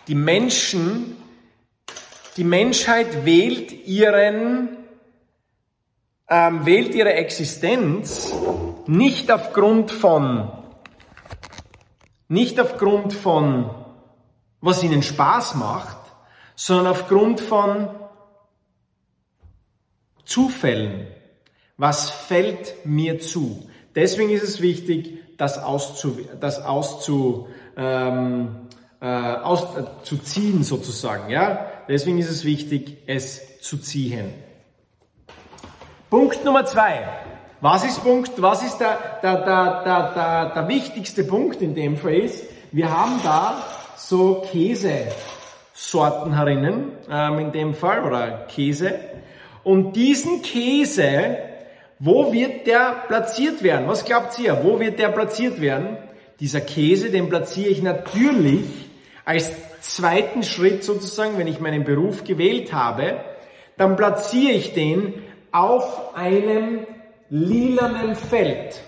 die 0.06 0.14
Menschen 0.14 1.16
die 2.38 2.44
Menschheit 2.44 3.24
wählt 3.24 3.72
ihren, 3.88 4.76
ähm, 6.28 6.64
wählt 6.64 6.94
ihre 6.94 7.14
Existenz 7.14 8.32
nicht 8.86 9.32
aufgrund 9.32 9.90
von, 9.90 10.52
nicht 12.28 12.60
aufgrund 12.60 13.12
von, 13.12 13.74
was 14.60 14.84
ihnen 14.84 15.02
Spaß 15.02 15.56
macht, 15.56 15.98
sondern 16.54 16.86
aufgrund 16.86 17.40
von 17.40 17.90
Zufällen. 20.24 21.08
Was 21.78 22.10
fällt 22.10 22.84
mir 22.84 23.20
zu? 23.20 23.68
Deswegen 23.94 24.30
ist 24.30 24.42
es 24.42 24.60
wichtig, 24.60 25.36
das, 25.38 25.58
auszu, 25.58 26.18
das 26.40 26.60
auszu, 26.60 27.46
ähm, 27.76 28.68
äh, 29.00 29.06
auszuziehen 29.06 30.64
sozusagen. 30.64 31.30
Ja? 31.30 31.66
Deswegen 31.88 32.18
ist 32.18 32.30
es 32.30 32.44
wichtig, 32.44 32.98
es 33.06 33.60
zu 33.60 33.78
ziehen. 33.78 34.34
Punkt 36.10 36.44
Nummer 36.44 36.64
zwei. 36.66 37.06
Was 37.60 37.84
ist 37.84 38.02
Punkt, 38.02 38.42
was 38.42 38.62
ist 38.64 38.78
der, 38.78 38.98
der, 39.22 39.44
der, 39.44 39.84
der, 39.84 40.12
der, 40.14 40.50
der 40.54 40.68
wichtigste 40.68 41.22
Punkt 41.22 41.62
in 41.62 41.74
dem 41.74 41.96
Fall 41.96 42.14
ist, 42.14 42.44
wir 42.72 42.90
haben 42.90 43.20
da 43.22 43.62
so 43.96 44.44
Käsesorten 44.50 46.36
herinnen, 46.36 46.92
ähm, 47.10 47.38
in 47.38 47.52
dem 47.52 47.74
Fall, 47.74 48.04
oder 48.04 48.46
Käse. 48.48 48.98
Und 49.64 49.94
diesen 49.94 50.42
Käse, 50.42 51.36
wo 51.98 52.32
wird 52.32 52.66
der 52.66 53.04
platziert 53.08 53.62
werden? 53.62 53.88
Was 53.88 54.04
glaubt 54.04 54.38
ihr? 54.38 54.60
Wo 54.62 54.78
wird 54.78 54.98
der 54.98 55.08
platziert 55.08 55.60
werden? 55.60 55.98
Dieser 56.40 56.60
Käse, 56.60 57.10
den 57.10 57.28
platziere 57.28 57.70
ich 57.70 57.82
natürlich 57.82 58.64
als 59.24 59.50
zweiten 59.80 60.42
Schritt 60.42 60.84
sozusagen, 60.84 61.38
wenn 61.38 61.48
ich 61.48 61.60
meinen 61.60 61.84
Beruf 61.84 62.24
gewählt 62.24 62.72
habe, 62.72 63.20
dann 63.76 63.96
platziere 63.96 64.52
ich 64.52 64.74
den 64.74 65.14
auf 65.50 66.14
einem 66.16 66.86
lilanen 67.30 68.14
Feld, 68.14 68.80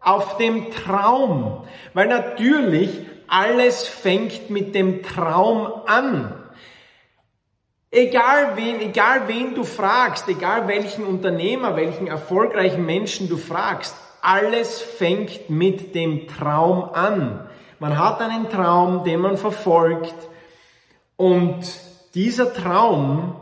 auf 0.00 0.36
dem 0.36 0.70
Traum, 0.70 1.64
weil 1.94 2.08
natürlich 2.08 2.90
alles 3.28 3.86
fängt 3.86 4.50
mit 4.50 4.74
dem 4.74 5.02
Traum 5.02 5.68
an. 5.86 6.34
Egal 7.94 8.56
wen, 8.56 8.80
egal 8.80 9.28
wen 9.28 9.54
du 9.54 9.64
fragst, 9.64 10.26
egal 10.26 10.66
welchen 10.66 11.04
Unternehmer, 11.04 11.76
welchen 11.76 12.06
erfolgreichen 12.06 12.86
Menschen 12.86 13.28
du 13.28 13.36
fragst, 13.36 13.94
alles 14.22 14.80
fängt 14.80 15.50
mit 15.50 15.94
dem 15.94 16.26
Traum 16.26 16.84
an. 16.94 17.46
Man 17.80 17.98
hat 17.98 18.22
einen 18.22 18.48
Traum, 18.48 19.04
den 19.04 19.20
man 19.20 19.36
verfolgt 19.36 20.14
und 21.16 21.60
dieser 22.14 22.54
Traum, 22.54 23.36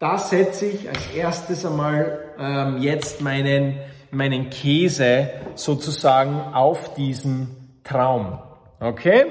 da 0.00 0.18
setze 0.18 0.66
ich 0.66 0.88
als 0.88 1.14
erstes 1.14 1.64
einmal 1.64 2.18
ähm, 2.40 2.78
jetzt 2.78 3.20
meinen, 3.20 3.78
meinen 4.10 4.50
Käse 4.50 5.30
sozusagen 5.54 6.52
auf 6.52 6.94
diesen 6.94 7.78
Traum. 7.84 8.40
Okay? 8.80 9.24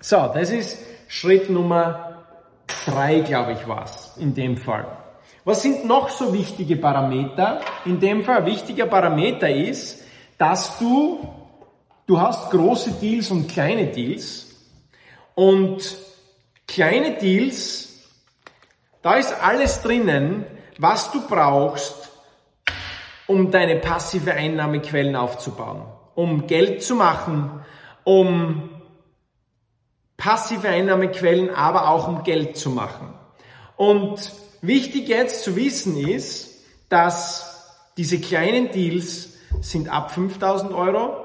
So, 0.00 0.30
das 0.32 0.50
ist 0.50 0.78
Schritt 1.08 1.50
Nummer 1.50 2.03
drei, 2.84 3.20
glaube 3.20 3.52
ich, 3.52 3.68
was 3.68 4.16
in 4.16 4.34
dem 4.34 4.56
Fall. 4.56 4.86
Was 5.44 5.62
sind 5.62 5.84
noch 5.84 6.08
so 6.08 6.32
wichtige 6.32 6.76
Parameter? 6.76 7.60
In 7.84 8.00
dem 8.00 8.24
Fall 8.24 8.38
ein 8.38 8.46
wichtiger 8.46 8.86
Parameter 8.86 9.48
ist, 9.48 10.02
dass 10.38 10.78
du 10.78 11.20
Du 12.06 12.20
hast 12.20 12.50
große 12.50 12.92
Deals 13.00 13.30
und 13.30 13.48
kleine 13.48 13.86
Deals. 13.86 14.46
Und 15.34 15.96
kleine 16.68 17.16
Deals, 17.16 18.10
da 19.00 19.14
ist 19.14 19.34
alles 19.42 19.80
drinnen, 19.80 20.44
was 20.78 21.10
du 21.12 21.26
brauchst, 21.26 22.10
um 23.26 23.50
deine 23.50 23.76
passive 23.76 24.34
Einnahmequellen 24.34 25.16
aufzubauen, 25.16 25.86
um 26.14 26.46
Geld 26.46 26.82
zu 26.82 26.94
machen, 26.94 27.64
um 28.04 28.73
passive 30.16 30.68
Einnahmequellen, 30.68 31.50
aber 31.50 31.88
auch 31.88 32.08
um 32.08 32.22
Geld 32.22 32.56
zu 32.56 32.70
machen. 32.70 33.12
Und 33.76 34.32
wichtig 34.62 35.08
jetzt 35.08 35.44
zu 35.44 35.56
wissen 35.56 35.96
ist, 35.96 36.64
dass 36.88 37.74
diese 37.96 38.20
kleinen 38.20 38.70
Deals 38.70 39.38
sind 39.60 39.88
ab 39.88 40.12
5000 40.12 40.72
Euro 40.72 41.24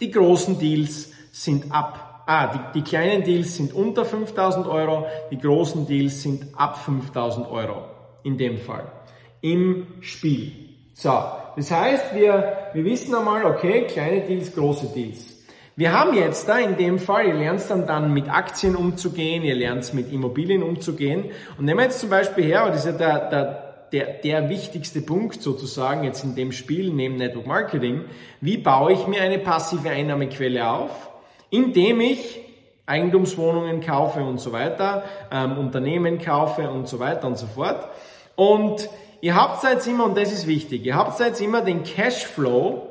die 0.00 0.10
großen 0.10 0.58
Deals 0.58 1.10
sind 1.32 1.72
ab 1.72 2.24
ah, 2.26 2.46
die, 2.46 2.80
die 2.80 2.84
kleinen 2.88 3.24
Deals 3.24 3.56
sind 3.56 3.72
unter 3.72 4.04
5000 4.04 4.66
Euro, 4.66 5.06
die 5.30 5.38
großen 5.38 5.86
Deals 5.86 6.22
sind 6.22 6.46
ab 6.56 6.78
5000 6.84 7.48
Euro 7.50 7.84
in 8.22 8.36
dem 8.36 8.58
Fall 8.58 8.92
im 9.40 9.86
Spiel. 10.00 10.52
So, 10.94 11.12
das 11.56 11.70
heißt, 11.70 12.14
wir, 12.14 12.70
wir 12.72 12.84
wissen 12.84 13.14
einmal, 13.14 13.44
okay, 13.44 13.86
kleine 13.86 14.20
Deals, 14.22 14.52
große 14.52 14.88
Deals. 14.94 15.37
Wir 15.78 15.92
haben 15.92 16.12
jetzt 16.14 16.48
da 16.48 16.58
in 16.58 16.76
dem 16.76 16.98
Fall, 16.98 17.28
ihr 17.28 17.34
lernt 17.34 17.62
dann, 17.70 17.86
dann 17.86 18.12
mit 18.12 18.28
Aktien 18.28 18.74
umzugehen, 18.74 19.44
ihr 19.44 19.54
lernt 19.54 19.94
mit 19.94 20.12
Immobilien 20.12 20.64
umzugehen. 20.64 21.26
Und 21.56 21.66
nehmen 21.66 21.78
wir 21.78 21.84
jetzt 21.84 22.00
zum 22.00 22.10
Beispiel 22.10 22.42
her, 22.42 22.66
das 22.66 22.84
ist 22.84 22.86
ja 22.86 22.98
der, 22.98 23.30
der, 23.30 23.74
der, 23.92 24.06
der 24.14 24.48
wichtigste 24.48 25.00
Punkt 25.02 25.40
sozusagen 25.40 26.02
jetzt 26.02 26.24
in 26.24 26.34
dem 26.34 26.50
Spiel 26.50 26.92
neben 26.92 27.14
Network 27.14 27.46
Marketing. 27.46 28.06
Wie 28.40 28.56
baue 28.56 28.92
ich 28.92 29.06
mir 29.06 29.22
eine 29.22 29.38
passive 29.38 29.90
Einnahmequelle 29.90 30.68
auf? 30.68 31.10
Indem 31.48 32.00
ich 32.00 32.40
Eigentumswohnungen 32.86 33.80
kaufe 33.80 34.18
und 34.24 34.40
so 34.40 34.50
weiter, 34.50 35.04
ähm, 35.30 35.58
Unternehmen 35.58 36.18
kaufe 36.18 36.68
und 36.68 36.88
so 36.88 36.98
weiter 36.98 37.28
und 37.28 37.38
so 37.38 37.46
fort. 37.46 37.86
Und 38.34 38.88
ihr 39.20 39.36
habt 39.36 39.62
jetzt 39.62 39.86
immer, 39.86 40.06
und 40.06 40.18
das 40.18 40.32
ist 40.32 40.48
wichtig, 40.48 40.84
ihr 40.84 40.96
habt 40.96 41.20
jetzt 41.20 41.40
immer 41.40 41.60
den 41.60 41.84
Cashflow 41.84 42.87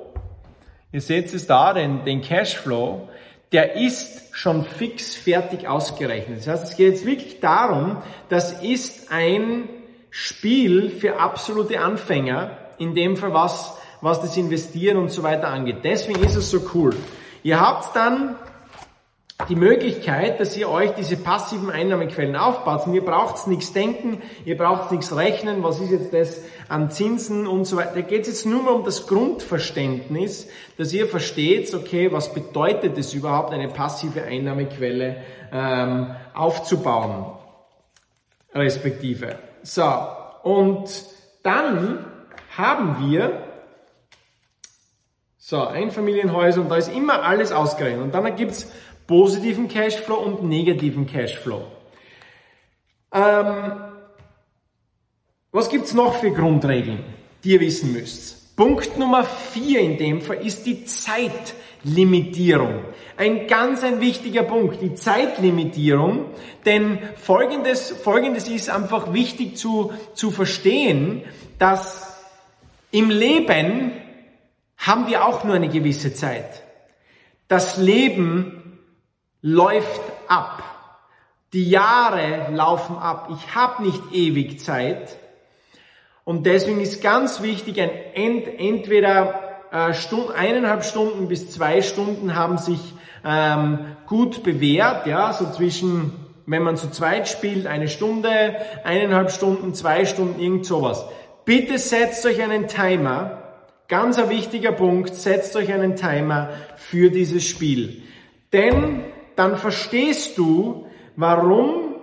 Ihr 0.91 1.01
seht 1.01 1.33
es 1.33 1.47
da, 1.47 1.73
den, 1.73 2.05
den 2.05 2.21
Cashflow, 2.21 3.09
der 3.51 3.75
ist 3.75 4.35
schon 4.35 4.63
fix 4.63 5.15
fertig 5.15 5.67
ausgerechnet. 5.67 6.39
Das 6.39 6.47
heißt, 6.47 6.63
es 6.71 6.77
geht 6.77 6.93
jetzt 6.93 7.05
wirklich 7.05 7.39
darum, 7.39 7.97
das 8.29 8.61
ist 8.61 9.11
ein 9.11 9.67
Spiel 10.09 10.89
für 10.89 11.19
absolute 11.19 11.79
Anfänger, 11.79 12.57
in 12.77 12.95
dem 12.95 13.17
Fall 13.17 13.33
was, 13.33 13.77
was 14.01 14.21
das 14.21 14.37
Investieren 14.37 14.97
und 14.97 15.09
so 15.09 15.23
weiter 15.23 15.49
angeht. 15.49 15.77
Deswegen 15.83 16.23
ist 16.23 16.35
es 16.35 16.49
so 16.49 16.61
cool. 16.73 16.95
Ihr 17.43 17.59
habt 17.59 17.95
dann 17.95 18.35
die 19.49 19.55
Möglichkeit, 19.55 20.39
dass 20.39 20.57
ihr 20.57 20.67
euch 20.67 20.91
diese 20.95 21.15
passiven 21.15 21.69
Einnahmequellen 21.69 22.35
aufbaut. 22.35 22.87
Und 22.87 22.95
ihr 22.95 23.05
braucht 23.05 23.47
nichts 23.47 23.71
denken, 23.71 24.21
ihr 24.45 24.57
braucht 24.57 24.91
nichts 24.91 25.15
rechnen, 25.15 25.63
was 25.63 25.79
ist 25.79 25.91
jetzt 25.91 26.13
das 26.13 26.41
an 26.67 26.89
Zinsen 26.89 27.45
und 27.45 27.65
so 27.65 27.77
weiter. 27.77 27.93
Da 27.95 28.01
geht 28.01 28.23
es 28.23 28.27
jetzt 28.27 28.45
nur 28.47 28.63
mal 28.63 28.71
um 28.71 28.83
das 28.83 29.05
Grundverständnis, 29.05 30.47
dass 30.77 30.91
ihr 30.91 31.07
versteht, 31.07 31.71
okay, 31.73 32.11
was 32.11 32.33
bedeutet 32.33 32.97
es 32.97 33.13
überhaupt, 33.13 33.53
eine 33.53 33.67
passive 33.67 34.23
Einnahmequelle 34.23 35.17
ähm, 35.53 36.15
aufzubauen, 36.33 37.27
respektive. 38.53 39.37
So, 39.61 39.87
und 40.43 40.89
dann 41.43 42.05
haben 42.57 43.07
wir 43.07 43.43
so, 45.37 45.65
Einfamilienhäuser 45.65 46.59
und 46.59 46.69
da 46.69 46.75
ist 46.75 46.93
immer 46.93 47.23
alles 47.23 47.53
ausgerechnet. 47.53 48.03
Und 48.03 48.13
dann 48.13 48.35
gibt's 48.35 48.67
positiven 49.07 49.67
Cashflow 49.67 50.15
und 50.15 50.43
negativen 50.43 51.07
Cashflow. 51.07 51.65
Ähm, 53.13 53.71
was 55.51 55.69
gibt's 55.69 55.93
noch 55.93 56.15
für 56.15 56.31
Grundregeln, 56.31 57.03
die 57.43 57.53
ihr 57.53 57.61
wissen 57.61 57.93
müsst? 57.93 58.55
Punkt 58.57 58.97
Nummer 58.97 59.23
vier 59.23 59.81
in 59.81 59.97
dem 59.97 60.21
Fall 60.21 60.45
ist 60.45 60.65
die 60.65 60.83
Zeitlimitierung. 60.83 62.83
Ein 63.15 63.47
ganz 63.47 63.83
ein 63.83 64.01
wichtiger 64.01 64.43
Punkt, 64.43 64.81
die 64.81 64.95
Zeitlimitierung, 64.95 66.25
denn 66.65 66.99
folgendes, 67.15 67.91
folgendes 67.91 68.49
ist 68.49 68.69
einfach 68.69 69.13
wichtig 69.13 69.57
zu, 69.57 69.93
zu 70.15 70.31
verstehen, 70.31 71.23
dass 71.59 72.07
im 72.91 73.09
Leben 73.09 73.93
haben 74.77 75.07
wir 75.07 75.25
auch 75.25 75.43
nur 75.43 75.55
eine 75.55 75.69
gewisse 75.69 76.13
Zeit. 76.13 76.63
Das 77.47 77.77
Leben 77.77 78.56
läuft 79.47 80.01
ab. 80.27 80.61
Die 81.53 81.69
Jahre 81.69 82.51
laufen 82.51 82.97
ab. 82.97 83.29
Ich 83.31 83.55
habe 83.55 83.83
nicht 83.83 84.01
ewig 84.11 84.59
Zeit. 84.59 85.17
Und 86.25 86.45
deswegen 86.45 86.81
ist 86.81 87.01
ganz 87.01 87.41
wichtig, 87.41 87.79
ein 87.79 87.89
Ent, 88.13 88.47
entweder 88.59 89.63
äh, 89.71 89.93
Stund, 89.93 90.31
eineinhalb 90.35 90.83
Stunden 90.83 91.29
bis 91.29 91.49
zwei 91.49 91.81
Stunden 91.81 92.35
haben 92.35 92.57
sich 92.57 92.79
ähm, 93.23 93.95
gut 94.05 94.43
bewährt, 94.43 95.07
ja, 95.07 95.31
so 95.31 95.49
zwischen, 95.51 96.11
wenn 96.45 96.63
man 96.63 96.75
zu 96.75 96.91
zweit 96.91 97.29
spielt, 97.29 97.67
eine 97.67 97.87
Stunde, 97.87 98.57
eineinhalb 98.83 99.31
Stunden, 99.31 99.73
zwei 99.73 100.03
Stunden, 100.03 100.41
irgend 100.41 100.65
sowas. 100.65 101.05
Bitte 101.45 101.77
setzt 101.77 102.25
euch 102.25 102.41
einen 102.41 102.67
Timer. 102.67 103.43
Ganz 103.87 104.19
ein 104.19 104.29
wichtiger 104.29 104.73
Punkt, 104.73 105.15
setzt 105.15 105.55
euch 105.55 105.71
einen 105.71 105.95
Timer 105.95 106.49
für 106.75 107.09
dieses 107.09 107.47
Spiel. 107.47 108.03
Denn 108.51 109.05
dann 109.37 109.55
verstehst 109.55 110.37
du, 110.37 110.87
warum 111.15 111.95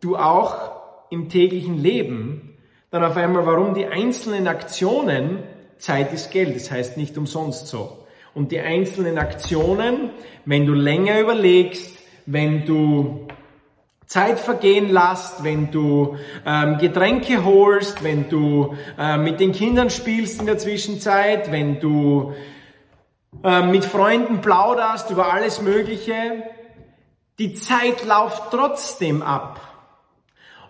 du 0.00 0.16
auch 0.16 0.72
im 1.10 1.28
täglichen 1.28 1.76
Leben 1.76 2.56
dann 2.90 3.04
auf 3.04 3.16
einmal, 3.16 3.44
warum 3.44 3.74
die 3.74 3.86
einzelnen 3.86 4.48
Aktionen, 4.48 5.42
Zeit 5.78 6.12
ist 6.12 6.30
Geld, 6.30 6.56
das 6.56 6.70
heißt 6.70 6.96
nicht 6.96 7.18
umsonst 7.18 7.66
so. 7.66 8.04
Und 8.34 8.52
die 8.52 8.60
einzelnen 8.60 9.18
Aktionen, 9.18 10.10
wenn 10.44 10.64
du 10.64 10.72
länger 10.72 11.20
überlegst, 11.20 11.98
wenn 12.24 12.64
du 12.64 13.26
Zeit 14.06 14.38
vergehen 14.38 14.92
lässt, 14.92 15.42
wenn 15.42 15.70
du 15.72 16.16
ähm, 16.46 16.78
Getränke 16.78 17.44
holst, 17.44 18.04
wenn 18.04 18.28
du 18.28 18.76
äh, 18.98 19.18
mit 19.18 19.40
den 19.40 19.52
Kindern 19.52 19.90
spielst 19.90 20.38
in 20.40 20.46
der 20.46 20.58
Zwischenzeit, 20.58 21.50
wenn 21.50 21.80
du 21.80 22.32
äh, 23.42 23.62
mit 23.66 23.84
Freunden 23.84 24.40
plauderst 24.40 25.10
über 25.10 25.32
alles 25.32 25.60
Mögliche, 25.60 26.44
die 27.38 27.54
Zeit 27.54 28.04
läuft 28.04 28.50
trotzdem 28.50 29.22
ab. 29.22 29.60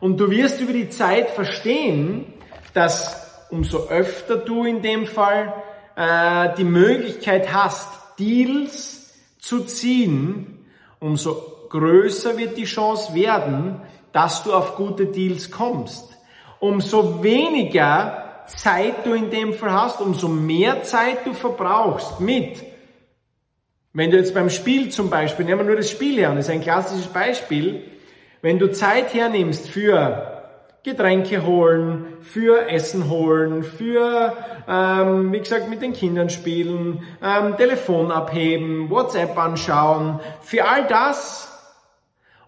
Und 0.00 0.18
du 0.18 0.30
wirst 0.30 0.60
über 0.60 0.72
die 0.72 0.88
Zeit 0.88 1.30
verstehen, 1.30 2.32
dass 2.74 3.46
umso 3.50 3.88
öfter 3.88 4.36
du 4.36 4.64
in 4.64 4.82
dem 4.82 5.06
Fall 5.06 5.54
äh, 5.94 6.54
die 6.56 6.64
Möglichkeit 6.64 7.52
hast, 7.52 7.88
Deals 8.18 9.14
zu 9.38 9.64
ziehen, 9.64 10.66
umso 11.00 11.34
größer 11.68 12.36
wird 12.36 12.56
die 12.56 12.64
Chance 12.64 13.14
werden, 13.14 13.80
dass 14.12 14.42
du 14.42 14.52
auf 14.52 14.76
gute 14.76 15.06
Deals 15.06 15.50
kommst. 15.50 16.16
Umso 16.58 17.22
weniger 17.22 18.44
Zeit 18.46 19.04
du 19.04 19.12
in 19.12 19.30
dem 19.30 19.52
Fall 19.54 19.72
hast, 19.72 20.00
umso 20.00 20.28
mehr 20.28 20.82
Zeit 20.82 21.26
du 21.26 21.32
verbrauchst 21.32 22.20
mit 22.20 22.62
wenn 23.96 24.10
du 24.10 24.18
jetzt 24.18 24.34
beim 24.34 24.50
Spiel 24.50 24.90
zum 24.90 25.08
Beispiel, 25.08 25.46
nehmen 25.46 25.60
wir 25.60 25.68
nur 25.68 25.76
das 25.76 25.90
Spiel 25.90 26.18
her, 26.18 26.28
und 26.28 26.36
das 26.36 26.48
ist 26.48 26.52
ein 26.52 26.60
klassisches 26.60 27.06
Beispiel, 27.06 27.82
wenn 28.42 28.58
du 28.58 28.70
Zeit 28.70 29.14
hernimmst 29.14 29.70
für 29.70 30.44
Getränke 30.82 31.46
holen, 31.46 32.04
für 32.20 32.68
Essen 32.68 33.08
holen, 33.08 33.62
für, 33.62 34.34
ähm, 34.68 35.32
wie 35.32 35.38
gesagt, 35.38 35.70
mit 35.70 35.80
den 35.80 35.94
Kindern 35.94 36.28
spielen, 36.28 37.04
ähm, 37.24 37.56
Telefon 37.56 38.10
abheben, 38.10 38.90
WhatsApp 38.90 39.38
anschauen, 39.38 40.20
für 40.42 40.66
all 40.68 40.86
das, 40.88 41.50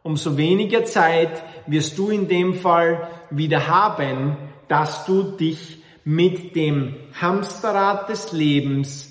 umso 0.02 0.36
weniger 0.36 0.84
Zeit 0.84 1.42
wirst 1.66 1.96
du 1.96 2.10
in 2.10 2.28
dem 2.28 2.56
Fall 2.56 3.08
wieder 3.30 3.68
haben, 3.68 4.36
dass 4.68 5.06
du 5.06 5.22
dich 5.22 5.82
mit 6.04 6.54
dem 6.54 6.94
Hamsterrad 7.18 8.10
des 8.10 8.32
Lebens 8.32 9.07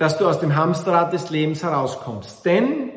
dass 0.00 0.16
du 0.16 0.26
aus 0.26 0.40
dem 0.40 0.56
Hamsterrad 0.56 1.12
des 1.12 1.28
Lebens 1.28 1.62
herauskommst. 1.62 2.46
Denn 2.46 2.90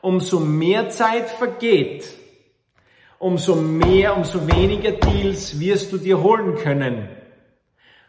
umso 0.00 0.40
mehr 0.40 0.88
Zeit 0.88 1.28
vergeht, 1.28 2.12
umso 3.20 3.54
mehr, 3.54 4.16
umso 4.16 4.48
weniger 4.48 4.90
Deals 4.90 5.60
wirst 5.60 5.92
du 5.92 5.98
dir 5.98 6.20
holen 6.20 6.56
können. 6.56 7.08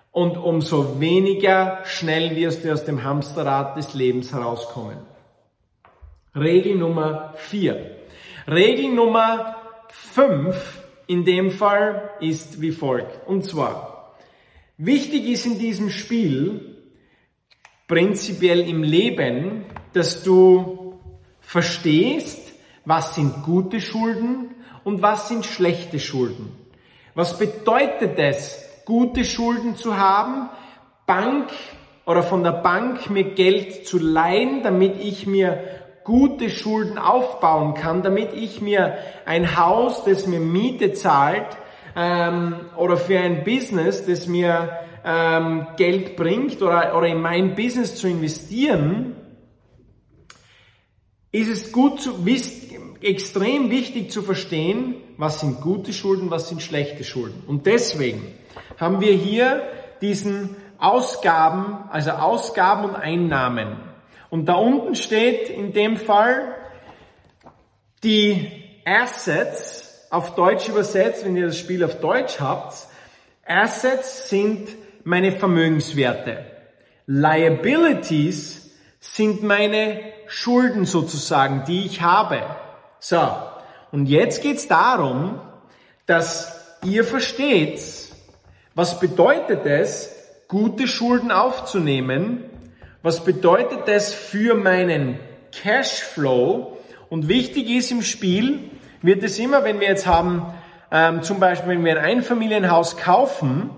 Und 0.09 0.37
umso 0.37 0.99
weniger 0.99 1.81
schnell 1.85 2.35
wirst 2.35 2.65
du 2.65 2.73
aus 2.73 2.83
dem 2.83 3.03
Hamsterrad 3.03 3.77
des 3.77 3.93
Lebens 3.93 4.33
herauskommen. 4.33 4.97
Regel 6.35 6.77
Nummer 6.77 7.35
vier. 7.35 7.95
Regel 8.47 8.91
Nummer 8.91 9.55
fünf 9.89 10.81
in 11.05 11.25
dem 11.25 11.51
Fall 11.51 12.09
ist 12.19 12.59
wie 12.59 12.71
folgt. 12.71 13.27
Und 13.27 13.45
zwar, 13.45 14.15
wichtig 14.77 15.27
ist 15.27 15.45
in 15.45 15.59
diesem 15.59 15.91
Spiel, 15.91 16.70
prinzipiell 17.91 18.61
im 18.69 18.83
Leben, 18.83 19.65
dass 19.91 20.23
du 20.23 20.97
verstehst, 21.41 22.53
was 22.85 23.15
sind 23.15 23.43
gute 23.43 23.81
Schulden 23.81 24.55
und 24.85 25.01
was 25.01 25.27
sind 25.27 25.45
schlechte 25.45 25.99
Schulden. 25.99 26.53
Was 27.15 27.37
bedeutet 27.37 28.17
es, 28.17 28.65
gute 28.85 29.25
Schulden 29.25 29.75
zu 29.75 29.97
haben, 29.97 30.49
Bank 31.05 31.49
oder 32.05 32.23
von 32.23 32.45
der 32.45 32.53
Bank 32.53 33.09
mir 33.09 33.25
Geld 33.25 33.85
zu 33.85 33.99
leihen, 33.99 34.63
damit 34.63 34.95
ich 34.97 35.27
mir 35.27 35.61
gute 36.05 36.49
Schulden 36.49 36.97
aufbauen 36.97 37.73
kann, 37.73 38.03
damit 38.03 38.31
ich 38.31 38.61
mir 38.61 38.99
ein 39.25 39.57
Haus, 39.57 40.05
das 40.05 40.27
mir 40.27 40.39
Miete 40.39 40.93
zahlt, 40.93 41.57
ähm, 41.97 42.55
oder 42.77 42.95
für 42.95 43.19
ein 43.19 43.43
Business, 43.43 44.05
das 44.05 44.27
mir 44.27 44.79
ähm, 45.03 45.67
Geld 45.77 46.15
bringt 46.15 46.61
oder, 46.61 46.95
oder 46.97 47.07
in 47.07 47.21
mein 47.21 47.55
Business 47.55 47.95
zu 47.95 48.07
investieren, 48.07 49.15
ist 51.31 51.49
es 51.49 51.71
gut 51.71 52.01
zu 52.01 52.25
wissen, 52.25 52.97
extrem 53.01 53.71
wichtig 53.71 54.11
zu 54.11 54.21
verstehen, 54.21 54.95
was 55.17 55.39
sind 55.39 55.61
gute 55.61 55.93
Schulden, 55.93 56.29
was 56.29 56.49
sind 56.49 56.61
schlechte 56.61 57.03
Schulden. 57.03 57.43
Und 57.47 57.65
deswegen 57.65 58.27
haben 58.77 59.01
wir 59.01 59.13
hier 59.13 59.63
diesen 60.01 60.55
Ausgaben, 60.77 61.89
also 61.89 62.11
Ausgaben 62.11 62.85
und 62.85 62.95
Einnahmen. 62.95 63.77
Und 64.29 64.45
da 64.47 64.55
unten 64.55 64.95
steht 64.95 65.49
in 65.49 65.73
dem 65.73 65.97
Fall 65.97 66.55
die 68.03 68.47
Assets, 68.85 70.07
auf 70.09 70.35
Deutsch 70.35 70.67
übersetzt, 70.67 71.23
wenn 71.23 71.37
ihr 71.37 71.45
das 71.45 71.57
Spiel 71.57 71.83
auf 71.85 71.99
Deutsch 72.01 72.39
habt, 72.41 72.75
Assets 73.45 74.29
sind 74.29 74.69
meine 75.03 75.31
Vermögenswerte. 75.31 76.45
Liabilities 77.07 78.71
sind 78.99 79.43
meine 79.43 79.99
Schulden 80.27 80.85
sozusagen, 80.85 81.63
die 81.67 81.85
ich 81.85 82.01
habe. 82.01 82.41
So, 82.99 83.21
und 83.91 84.05
jetzt 84.05 84.41
geht's 84.41 84.67
darum, 84.67 85.39
dass 86.05 86.77
ihr 86.83 87.03
versteht, 87.03 87.81
was 88.75 88.99
bedeutet 88.99 89.65
es, 89.65 90.15
gute 90.47 90.87
Schulden 90.87 91.31
aufzunehmen? 91.31 92.43
Was 93.01 93.23
bedeutet 93.23 93.87
es 93.87 94.13
für 94.13 94.55
meinen 94.55 95.19
Cashflow? 95.51 96.77
Und 97.09 97.27
wichtig 97.27 97.69
ist 97.69 97.91
im 97.91 98.03
Spiel, 98.03 98.69
wird 99.01 99.23
es 99.23 99.39
immer, 99.39 99.63
wenn 99.63 99.79
wir 99.79 99.87
jetzt 99.87 100.05
haben, 100.05 100.45
ähm, 100.91 101.23
zum 101.23 101.39
Beispiel, 101.39 101.71
wenn 101.71 101.85
wir 101.85 101.99
ein 101.99 102.17
Einfamilienhaus 102.17 102.97
kaufen, 102.97 103.71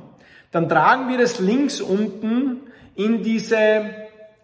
dann 0.54 0.70
tragen 0.70 1.10
wir 1.10 1.18
das 1.18 1.40
links 1.40 1.82
unten 1.82 2.62
in 2.96 3.24
diese, 3.24 3.86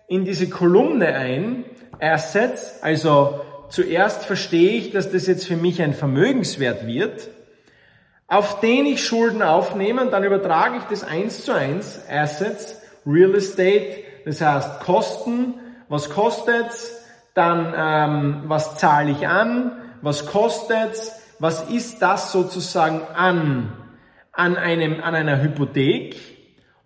in 0.08 0.26
diese 0.26 0.50
Kolumne 0.50 1.08
ein, 1.08 1.66
Assets, 2.02 2.82
also 2.82 3.42
zuerst 3.70 4.26
verstehe 4.26 4.72
ich, 4.72 4.92
dass 4.92 5.12
das 5.12 5.28
jetzt 5.28 5.48
für 5.48 5.56
mich 5.56 5.82
ein 5.82 5.94
Vermögenswert 5.94 6.88
wird, 6.88 7.30
auf 8.28 8.60
den 8.60 8.86
ich 8.86 9.06
Schulden 9.06 9.44
aufnehme 9.44 10.02
und 10.02 10.12
dann 10.12 10.24
übertrage 10.24 10.78
ich 10.78 10.84
das 10.84 11.04
eins 11.04 11.44
zu 11.44 11.54
eins, 11.54 12.02
Assets, 12.10 12.82
Real 13.06 13.36
Estate, 13.36 13.98
das 14.26 14.42
heißt 14.42 14.80
Kosten, 14.80 15.56
was 15.90 16.10
kostet's, 16.10 17.04
dann 17.36 17.74
ähm, 17.78 18.44
was 18.48 18.78
zahle 18.78 19.12
ich 19.12 19.28
an, 19.28 19.74
was 20.02 20.26
kostet's, 20.26 21.20
was 21.38 21.70
ist 21.70 22.02
das 22.02 22.32
sozusagen 22.32 23.02
an, 23.16 23.74
an, 24.40 24.56
einem, 24.56 25.02
an 25.02 25.16
einer 25.16 25.42
Hypothek? 25.42 26.16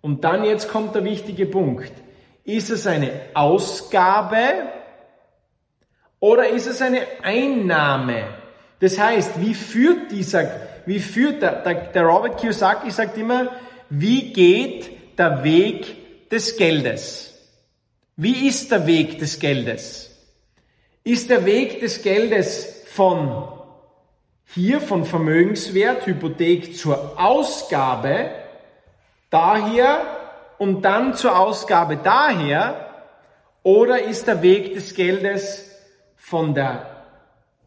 Und 0.00 0.24
dann 0.24 0.44
jetzt 0.44 0.68
kommt 0.68 0.94
der 0.94 1.04
wichtige 1.04 1.46
Punkt. 1.46 1.92
Ist 2.44 2.70
es 2.70 2.86
eine 2.86 3.10
Ausgabe 3.32 4.38
oder 6.20 6.48
ist 6.48 6.66
es 6.66 6.82
eine 6.82 7.00
Einnahme? 7.22 8.24
Das 8.80 8.98
heißt, 8.98 9.40
wie 9.40 9.54
führt 9.54 10.10
dieser, 10.10 10.50
wie 10.84 10.98
führt 10.98 11.40
der, 11.40 11.62
der, 11.62 11.74
der 11.74 12.02
Robert 12.02 12.38
Kiyosaki 12.38 12.90
sagt 12.90 13.16
immer, 13.16 13.48
wie 13.88 14.32
geht 14.32 14.90
der 15.16 15.42
Weg 15.42 16.28
des 16.30 16.56
Geldes? 16.56 17.30
Wie 18.16 18.46
ist 18.46 18.70
der 18.72 18.86
Weg 18.86 19.18
des 19.20 19.38
Geldes? 19.38 20.10
Ist 21.02 21.30
der 21.30 21.46
Weg 21.46 21.80
des 21.80 22.02
Geldes 22.02 22.84
von 22.88 23.53
hier 24.46 24.80
von 24.80 25.04
Vermögenswert, 25.04 26.06
Hypothek 26.06 26.76
zur 26.76 27.20
Ausgabe 27.20 28.30
daher 29.30 30.02
und 30.58 30.82
dann 30.82 31.14
zur 31.14 31.38
Ausgabe 31.38 31.96
daher? 31.96 32.88
Oder 33.62 34.02
ist 34.02 34.26
der 34.26 34.42
Weg 34.42 34.74
des 34.74 34.94
Geldes 34.94 35.70
von 36.16 36.54
der, 36.54 36.86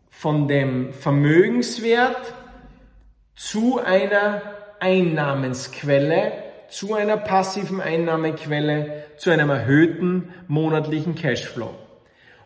von 0.09 0.47
dem 0.47 0.93
Vermögenswert 0.93 2.33
zu 3.35 3.79
einer 3.83 4.41
Einnahmensquelle, 4.79 6.31
zu 6.69 6.93
einer 6.93 7.17
passiven 7.17 7.81
Einnahmequelle, 7.81 9.05
zu 9.17 9.31
einem 9.31 9.49
erhöhten 9.49 10.33
monatlichen 10.47 11.15
Cashflow? 11.15 11.73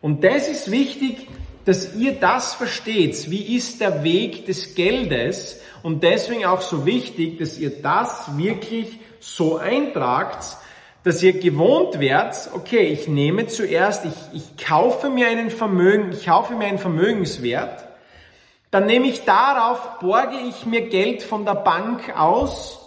Und 0.00 0.24
das 0.24 0.48
ist 0.48 0.70
wichtig, 0.70 1.28
dass 1.64 1.94
ihr 1.94 2.12
das 2.12 2.54
versteht. 2.54 3.30
Wie 3.30 3.56
ist 3.56 3.80
der 3.80 4.02
Weg 4.02 4.46
des 4.46 4.74
Geldes? 4.74 5.60
Und 5.82 6.02
deswegen 6.02 6.44
auch 6.44 6.60
so 6.60 6.86
wichtig, 6.86 7.38
dass 7.38 7.58
ihr 7.58 7.82
das 7.82 8.36
wirklich 8.36 8.98
so 9.20 9.58
eintragt, 9.58 10.56
dass 11.04 11.22
ihr 11.22 11.38
gewohnt 11.38 11.98
werdet, 11.98 12.50
okay, 12.54 12.86
ich 12.86 13.08
nehme 13.08 13.46
zuerst, 13.46 14.04
ich, 14.04 14.12
ich 14.32 14.64
kaufe 14.64 15.10
mir 15.10 15.28
einen 15.28 15.50
Vermögen, 15.50 16.12
ich 16.12 16.26
kaufe 16.26 16.54
mir 16.54 16.66
einen 16.66 16.78
Vermögenswert, 16.78 17.84
dann 18.70 18.86
nehme 18.86 19.08
ich 19.08 19.24
darauf, 19.24 19.98
borge 19.98 20.36
ich 20.48 20.64
mir 20.64 20.88
Geld 20.88 21.22
von 21.22 21.44
der 21.44 21.56
Bank 21.56 22.16
aus. 22.16 22.78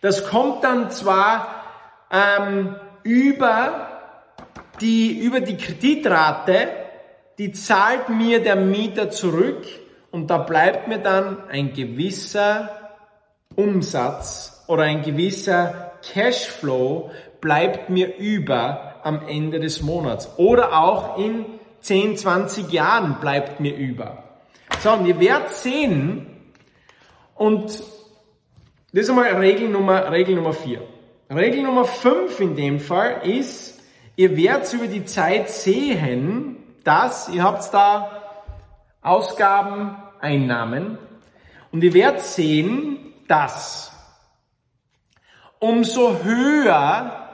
Das 0.00 0.26
kommt 0.26 0.64
dann 0.64 0.90
zwar 0.90 1.62
ähm, 2.10 2.76
über 3.02 3.88
die, 4.80 5.18
über 5.18 5.40
die 5.40 5.56
Kreditrate, 5.56 6.85
die 7.38 7.52
zahlt 7.52 8.08
mir 8.08 8.42
der 8.42 8.56
Mieter 8.56 9.10
zurück 9.10 9.66
und 10.10 10.28
da 10.28 10.38
bleibt 10.38 10.88
mir 10.88 10.98
dann 10.98 11.48
ein 11.48 11.72
gewisser 11.72 12.96
Umsatz 13.54 14.64
oder 14.66 14.84
ein 14.84 15.02
gewisser 15.02 15.92
Cashflow 16.02 17.10
bleibt 17.40 17.90
mir 17.90 18.16
über 18.16 18.94
am 19.02 19.26
Ende 19.26 19.60
des 19.60 19.82
Monats 19.82 20.28
oder 20.38 20.82
auch 20.82 21.18
in 21.18 21.44
10, 21.80 22.16
20 22.16 22.72
Jahren 22.72 23.20
bleibt 23.20 23.60
mir 23.60 23.76
über. 23.76 24.24
So, 24.80 24.92
und 24.92 25.06
ihr 25.06 25.20
werdet 25.20 25.50
sehen, 25.50 26.26
und 27.34 27.66
das 27.66 27.82
ist 28.92 29.10
einmal 29.10 29.36
Regel 29.36 29.68
Nummer, 29.68 30.10
Regel 30.10 30.34
Nummer 30.34 30.52
4. 30.52 30.80
Regel 31.30 31.62
Nummer 31.62 31.84
5 31.84 32.40
in 32.40 32.56
dem 32.56 32.80
Fall 32.80 33.20
ist, 33.24 33.76
Ihr 34.18 34.34
werdet 34.34 34.72
über 34.72 34.86
die 34.86 35.04
Zeit 35.04 35.50
sehen, 35.50 36.55
dass 36.86 37.28
ihr 37.28 37.42
habt 37.42 37.74
da 37.74 38.22
Ausgaben, 39.02 39.96
Einnahmen. 40.20 40.98
Und 41.72 41.82
ihr 41.82 41.92
werdet 41.94 42.20
sehen, 42.20 43.12
dass 43.26 43.90
umso 45.58 46.22
höher 46.22 47.28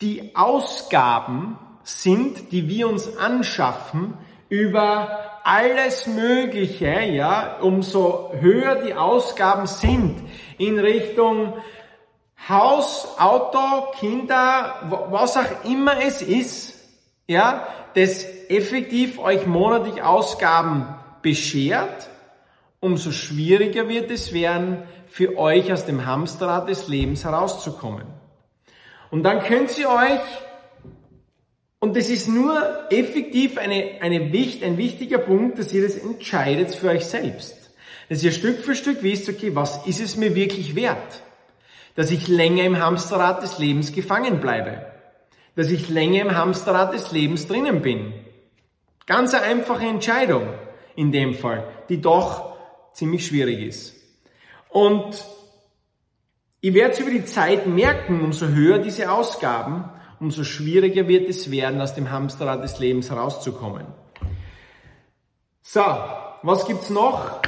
die 0.00 0.36
Ausgaben 0.36 1.58
sind, 1.82 2.52
die 2.52 2.68
wir 2.68 2.88
uns 2.88 3.16
anschaffen 3.16 4.14
über 4.48 5.40
alles 5.42 6.06
Mögliche, 6.06 7.00
ja, 7.00 7.56
umso 7.60 8.32
höher 8.38 8.76
die 8.76 8.94
Ausgaben 8.94 9.66
sind 9.66 10.16
in 10.58 10.78
Richtung 10.78 11.54
Haus, 12.48 13.08
Auto, 13.18 13.90
Kinder, 13.98 15.06
was 15.10 15.36
auch 15.36 15.64
immer 15.64 16.00
es 16.00 16.22
ist, 16.22 16.78
ja, 17.26 17.66
das 17.94 18.24
effektiv 18.48 19.18
euch 19.18 19.46
monatlich 19.46 20.02
Ausgaben 20.02 20.86
beschert, 21.22 22.08
umso 22.80 23.12
schwieriger 23.12 23.88
wird 23.88 24.10
es 24.10 24.32
werden, 24.32 24.82
für 25.06 25.36
euch 25.36 25.72
aus 25.72 25.84
dem 25.84 26.06
Hamsterrad 26.06 26.68
des 26.68 26.88
Lebens 26.88 27.24
herauszukommen. 27.24 28.04
Und 29.10 29.24
dann 29.24 29.40
könnt 29.40 29.76
ihr 29.78 29.88
euch, 29.88 30.20
und 31.80 31.96
das 31.96 32.08
ist 32.08 32.28
nur 32.28 32.60
effektiv 32.90 33.58
eine, 33.58 33.98
eine, 34.00 34.20
ein 34.20 34.78
wichtiger 34.78 35.18
Punkt, 35.18 35.58
dass 35.58 35.72
ihr 35.72 35.82
das 35.82 35.96
entscheidet 35.96 36.74
für 36.74 36.88
euch 36.88 37.04
selbst. 37.04 37.74
Dass 38.08 38.22
ihr 38.22 38.32
Stück 38.32 38.60
für 38.60 38.74
Stück 38.74 39.02
wisst, 39.02 39.28
okay, 39.28 39.54
was 39.54 39.86
ist 39.86 40.00
es 40.00 40.16
mir 40.16 40.34
wirklich 40.34 40.74
wert? 40.74 41.22
dass 41.94 42.10
ich 42.10 42.28
länger 42.28 42.64
im 42.64 42.78
Hamsterrad 42.78 43.42
des 43.42 43.58
Lebens 43.58 43.92
gefangen 43.92 44.40
bleibe, 44.40 44.86
dass 45.54 45.68
ich 45.68 45.88
länger 45.88 46.22
im 46.22 46.36
Hamsterrad 46.36 46.94
des 46.94 47.12
Lebens 47.12 47.46
drinnen 47.46 47.82
bin. 47.82 48.14
Ganz 49.06 49.34
eine 49.34 49.44
einfache 49.44 49.84
Entscheidung 49.84 50.48
in 50.96 51.12
dem 51.12 51.34
Fall, 51.34 51.66
die 51.88 52.00
doch 52.00 52.56
ziemlich 52.92 53.26
schwierig 53.26 53.60
ist. 53.60 53.94
Und 54.68 55.24
ich 56.60 56.74
werde 56.74 56.94
es 56.94 57.00
über 57.00 57.10
die 57.10 57.24
Zeit 57.24 57.66
merken, 57.66 58.22
umso 58.22 58.46
höher 58.46 58.78
diese 58.78 59.10
Ausgaben, 59.10 59.84
umso 60.20 60.44
schwieriger 60.44 61.08
wird 61.08 61.28
es 61.28 61.50
werden, 61.50 61.80
aus 61.80 61.94
dem 61.94 62.10
Hamsterrad 62.10 62.62
des 62.62 62.78
Lebens 62.78 63.10
herauszukommen. 63.10 63.86
So, 65.62 65.84
was 66.42 66.66
gibt's 66.66 66.90
noch? 66.90 67.40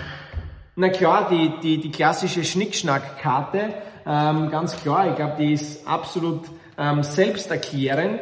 Na 0.77 0.89
klar, 0.89 1.29
die, 1.31 1.53
die, 1.63 1.81
die 1.81 1.93
klassische 1.93 2.43
Schnickschnackkarte, 2.43 3.75
ähm, 4.07 4.51
ganz 4.51 4.77
klar, 4.77 5.09
ich 5.09 5.17
glaube, 5.17 5.37
die 5.39 5.53
ist 5.53 5.87
absolut 5.87 6.43
ähm, 6.79 7.03
selbsterklärend. 7.03 8.21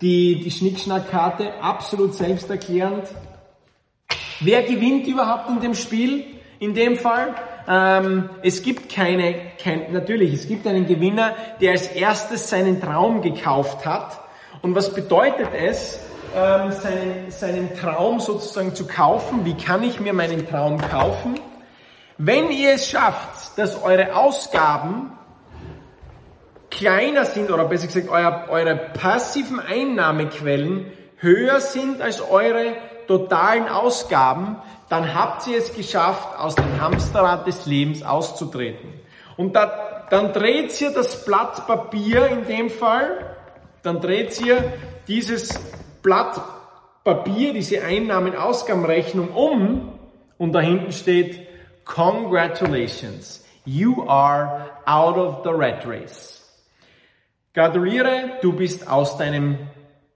Die, 0.00 0.40
die 0.40 0.50
Schnickschnackkarte, 0.50 1.54
absolut 1.62 2.14
selbsterklärend. 2.14 3.08
Wer 4.40 4.62
gewinnt 4.62 5.06
überhaupt 5.06 5.48
in 5.48 5.60
dem 5.60 5.74
Spiel? 5.74 6.24
In 6.58 6.74
dem 6.74 6.96
Fall? 6.96 7.34
Ähm, 7.66 8.28
es 8.42 8.62
gibt 8.62 8.92
keine, 8.92 9.34
kein, 9.62 9.92
natürlich, 9.92 10.34
es 10.34 10.48
gibt 10.48 10.66
einen 10.66 10.86
Gewinner, 10.86 11.34
der 11.60 11.72
als 11.72 11.86
erstes 11.86 12.50
seinen 12.50 12.80
Traum 12.80 13.22
gekauft 13.22 13.86
hat. 13.86 14.20
Und 14.62 14.74
was 14.74 14.92
bedeutet 14.92 15.48
es? 15.54 16.00
ähm, 16.34 16.72
seinen, 16.72 17.30
seinen 17.30 17.76
Traum 17.76 18.20
sozusagen 18.20 18.74
zu 18.74 18.86
kaufen. 18.86 19.44
Wie 19.44 19.54
kann 19.54 19.82
ich 19.82 20.00
mir 20.00 20.12
meinen 20.12 20.48
Traum 20.48 20.78
kaufen? 20.80 21.38
Wenn 22.18 22.50
ihr 22.50 22.74
es 22.74 22.88
schafft, 22.88 23.58
dass 23.58 23.82
eure 23.82 24.16
Ausgaben 24.16 25.12
kleiner 26.74 27.24
sind 27.24 27.50
oder 27.50 27.64
besser 27.64 27.86
gesagt 27.86 28.08
euer, 28.08 28.46
eure 28.50 28.76
passiven 28.76 29.60
Einnahmequellen 29.60 30.92
höher 31.16 31.60
sind 31.60 32.02
als 32.02 32.20
eure 32.20 32.74
totalen 33.06 33.68
Ausgaben, 33.68 34.56
dann 34.88 35.14
habt 35.14 35.46
ihr 35.46 35.58
es 35.58 35.74
geschafft, 35.74 36.38
aus 36.38 36.54
dem 36.54 36.80
Hamsterrad 36.80 37.46
des 37.46 37.66
Lebens 37.66 38.02
auszutreten. 38.02 38.92
Und 39.36 39.54
da, 39.54 40.06
dann 40.10 40.32
dreht 40.32 40.78
ihr 40.80 40.90
das 40.90 41.24
Blatt 41.24 41.66
Papier 41.66 42.26
in 42.28 42.46
dem 42.46 42.70
Fall, 42.70 43.36
dann 43.82 44.00
dreht 44.00 44.40
ihr 44.40 44.72
dieses 45.08 45.58
Blatt 46.02 46.40
Papier, 47.04 47.52
diese 47.52 47.82
Einnahmen-Ausgabenrechnung 47.82 49.28
um 49.30 49.98
und 50.38 50.52
da 50.52 50.60
hinten 50.60 50.92
steht 50.92 51.46
Congratulations, 51.84 53.44
you 53.66 54.04
are 54.08 54.70
out 54.86 55.16
of 55.16 55.44
the 55.44 55.50
rat 55.50 55.86
race. 55.86 56.43
Gratuliere, 57.54 58.40
du 58.42 58.52
bist 58.52 58.88
aus 58.90 59.16
deinem 59.16 59.56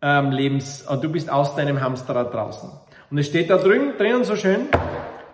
ähm, 0.03 0.33
Lebens, 0.33 0.83
äh, 0.83 0.99
du 0.99 1.09
bist 1.09 1.31
aus 1.31 1.55
deinem 1.55 1.81
Hamsterrad 1.81 2.35
draußen. 2.35 2.69
Und 3.13 3.19
es 3.19 3.29
steht 3.29 3.49
da 3.49 3.59
drin, 3.59 3.93
drinnen 3.97 4.25
so 4.25 4.35
schön, 4.35 4.67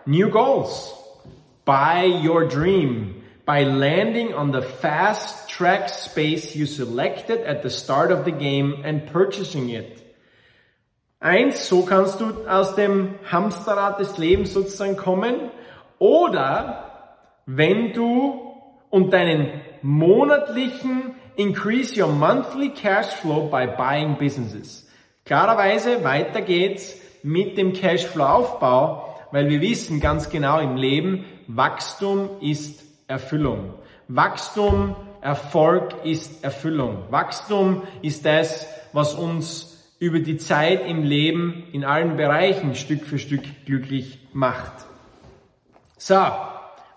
New 0.05 0.29
Goals. 0.29 0.93
Buy 1.65 2.21
your 2.23 2.47
dream 2.47 3.23
by 3.47 3.65
landing 3.65 4.35
on 4.35 4.53
the 4.53 4.61
fast 4.61 5.49
track 5.49 5.89
space 5.89 6.55
you 6.55 6.67
selected 6.67 7.43
at 7.47 7.63
the 7.63 7.71
start 7.71 8.13
of 8.13 8.27
the 8.27 8.33
game 8.33 8.85
and 8.85 9.11
purchasing 9.11 9.71
it. 9.71 10.05
Eins, 11.21 11.67
so 11.67 11.87
kannst 11.87 12.21
du 12.21 12.47
aus 12.47 12.75
dem 12.75 13.15
Hamsterrad 13.33 13.99
des 13.99 14.19
Lebens 14.19 14.53
sozusagen 14.53 14.99
kommen. 14.99 15.37
Oder 15.99 17.23
wenn 17.47 17.95
du 17.95 18.53
und 18.91 19.11
deinen 19.15 19.63
monatlichen 19.81 21.15
Increase 21.37 21.97
your 21.97 22.13
monthly 22.13 22.71
cash 22.71 23.13
flow 23.15 23.49
by 23.49 23.67
buying 23.67 24.17
businesses. 24.19 24.87
Klarerweise, 25.25 26.05
weiter 26.05 26.43
geht's 26.43 26.95
mit 27.23 27.57
dem 27.57 27.73
Cashflow-Aufbau, 27.73 29.17
weil 29.33 29.49
wir 29.49 29.61
wissen 29.61 29.99
ganz 29.99 30.29
genau 30.29 30.61
im 30.61 30.77
Leben, 30.77 31.25
Wachstum 31.49 32.29
ist 32.41 32.83
Erfüllung. 33.09 33.75
Wachstum, 34.09 34.95
Erfolg 35.23 36.05
ist 36.05 36.45
Erfüllung. 36.45 37.05
Wachstum 37.11 37.83
ist 38.03 38.27
das, 38.27 38.67
was 38.93 39.15
uns 39.15 39.75
über 39.99 40.21
die 40.21 40.37
Zeit 40.37 40.87
im 40.87 41.03
Leben 41.03 41.65
in 41.73 41.85
allen 41.85 42.17
Bereichen 42.17 42.75
Stück 42.75 43.05
für 43.05 43.19
Stück 43.19 43.43
glücklich 43.65 44.19
macht. 44.35 44.73
So, 45.97 46.23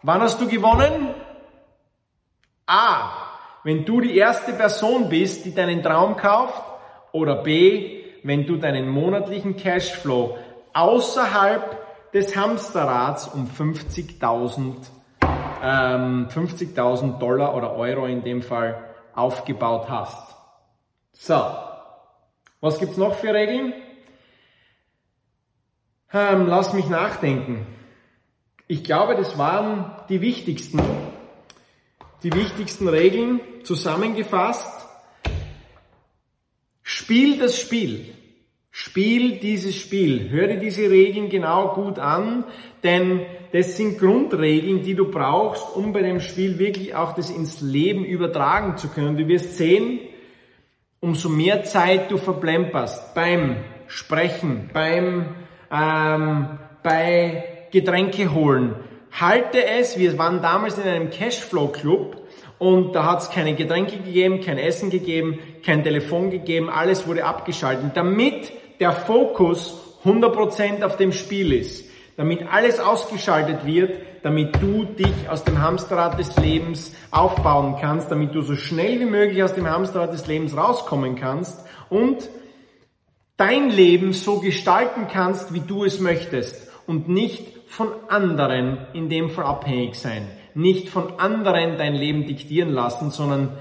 wann 0.03 0.21
hast 0.21 0.41
du 0.41 0.47
gewonnen? 0.47 1.13
A. 2.65 3.26
Wenn 3.67 3.83
du 3.83 3.99
die 3.99 4.15
erste 4.15 4.53
Person 4.53 5.09
bist, 5.09 5.43
die 5.43 5.53
deinen 5.53 5.83
Traum 5.83 6.15
kauft. 6.15 6.63
Oder 7.11 7.43
B. 7.43 8.01
Wenn 8.23 8.45
du 8.45 8.55
deinen 8.55 8.87
monatlichen 8.87 9.57
Cashflow 9.57 10.37
außerhalb 10.71 12.13
des 12.13 12.37
Hamsterrads 12.37 13.27
um 13.27 13.45
50.000 13.45 14.73
ähm, 15.61 16.29
50.000 16.29 17.19
Dollar 17.19 17.55
oder 17.55 17.75
Euro 17.75 18.05
in 18.05 18.23
dem 18.23 18.41
Fall 18.41 18.85
aufgebaut 19.13 19.89
hast. 19.89 20.37
So, 21.11 21.45
was 22.61 22.79
gibt's 22.79 22.95
noch 22.95 23.15
für 23.15 23.33
Regeln? 23.33 23.73
Ähm, 26.13 26.47
lass 26.47 26.71
mich 26.71 26.87
nachdenken. 26.87 27.67
Ich 28.69 28.85
glaube, 28.85 29.15
das 29.15 29.37
waren 29.37 29.91
die 30.07 30.21
wichtigsten, 30.21 30.79
die 32.23 32.33
wichtigsten 32.33 32.87
Regeln 32.87 33.39
zusammengefasst. 33.63 34.87
Spiel 36.81 37.37
das 37.37 37.59
Spiel. 37.59 38.13
Spiel 38.71 39.39
dieses 39.39 39.75
Spiel. 39.75 40.29
Hör 40.29 40.47
dir 40.47 40.57
diese 40.57 40.89
Regeln 40.89 41.29
genau 41.29 41.73
gut 41.73 41.99
an, 41.99 42.43
denn 42.83 43.21
das 43.51 43.75
sind 43.75 43.97
Grundregeln, 43.97 44.83
die 44.83 44.93
du 44.93 45.09
brauchst, 45.09 45.75
um 45.75 45.93
bei 45.93 46.01
dem 46.01 46.19
Spiel 46.19 46.59
wirklich 46.59 46.93
auch 46.93 47.13
das 47.13 47.29
ins 47.29 47.61
Leben 47.61 48.05
übertragen 48.05 48.77
zu 48.77 48.89
können. 48.89 49.17
Du 49.17 49.27
wirst 49.27 49.57
sehen, 49.57 49.99
umso 50.99 51.29
mehr 51.29 51.63
Zeit 51.63 52.11
du 52.11 52.17
verplemperst 52.17 53.15
beim 53.15 53.57
Sprechen, 53.87 54.69
beim 54.73 55.35
ähm, 55.71 56.59
bei 56.83 57.67
Getränke 57.71 58.33
holen. 58.33 58.75
Halte 59.11 59.65
es, 59.65 59.97
wir 59.97 60.17
waren 60.17 60.41
damals 60.41 60.77
in 60.77 60.83
einem 60.83 61.09
Cashflow 61.09 61.69
Club 61.69 62.21
und 62.59 62.93
da 62.93 63.05
hat 63.05 63.21
es 63.21 63.29
keine 63.29 63.55
Getränke 63.55 63.97
gegeben, 63.97 64.41
kein 64.41 64.57
Essen 64.57 64.89
gegeben, 64.89 65.39
kein 65.65 65.83
Telefon 65.83 66.29
gegeben, 66.29 66.69
alles 66.69 67.07
wurde 67.07 67.25
abgeschaltet, 67.25 67.91
damit 67.95 68.51
der 68.79 68.91
Fokus 68.91 69.75
100% 70.05 70.83
auf 70.83 70.97
dem 70.97 71.11
Spiel 71.11 71.53
ist, 71.53 71.85
damit 72.15 72.51
alles 72.51 72.79
ausgeschaltet 72.79 73.65
wird, 73.65 73.99
damit 74.23 74.61
du 74.61 74.83
dich 74.85 75.29
aus 75.29 75.43
dem 75.43 75.61
Hamsterrad 75.61 76.19
des 76.19 76.35
Lebens 76.37 76.93
aufbauen 77.11 77.77
kannst, 77.79 78.11
damit 78.11 78.33
du 78.33 78.41
so 78.41 78.55
schnell 78.55 78.99
wie 78.99 79.05
möglich 79.05 79.43
aus 79.43 79.53
dem 79.53 79.69
Hamsterrad 79.69 80.13
des 80.13 80.27
Lebens 80.27 80.55
rauskommen 80.55 81.15
kannst 81.15 81.59
und 81.89 82.29
dein 83.37 83.69
Leben 83.69 84.13
so 84.13 84.39
gestalten 84.39 85.07
kannst, 85.11 85.53
wie 85.53 85.61
du 85.61 85.85
es 85.85 85.99
möchtest 85.99 86.69
und 86.87 87.07
nicht 87.07 87.56
von 87.77 87.89
anderen 88.07 88.87
in 88.93 89.07
dem 89.07 89.29
Fall 89.29 89.45
abhängig 89.45 89.93
sein, 89.93 90.27
nicht 90.55 90.89
von 90.89 91.19
anderen 91.19 91.77
dein 91.77 91.93
Leben 91.93 92.25
diktieren 92.25 92.71
lassen, 92.71 93.11
sondern 93.11 93.55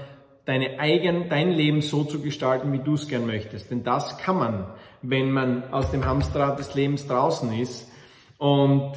deine 0.45 0.79
eigen, 0.79 1.29
dein 1.29 1.51
Leben 1.51 1.81
so 1.81 2.03
zu 2.03 2.19
gestalten, 2.19 2.73
wie 2.73 2.79
du 2.79 2.95
es 2.95 3.07
gern 3.07 3.27
möchtest. 3.27 3.69
Denn 3.69 3.83
das 3.83 4.17
kann 4.17 4.39
man, 4.39 4.65
wenn 5.03 5.29
man 5.29 5.71
aus 5.71 5.91
dem 5.91 6.03
Hamsterrad 6.03 6.57
des 6.57 6.73
Lebens 6.73 7.05
draußen 7.07 7.53
ist 7.59 7.91
und 8.39 8.93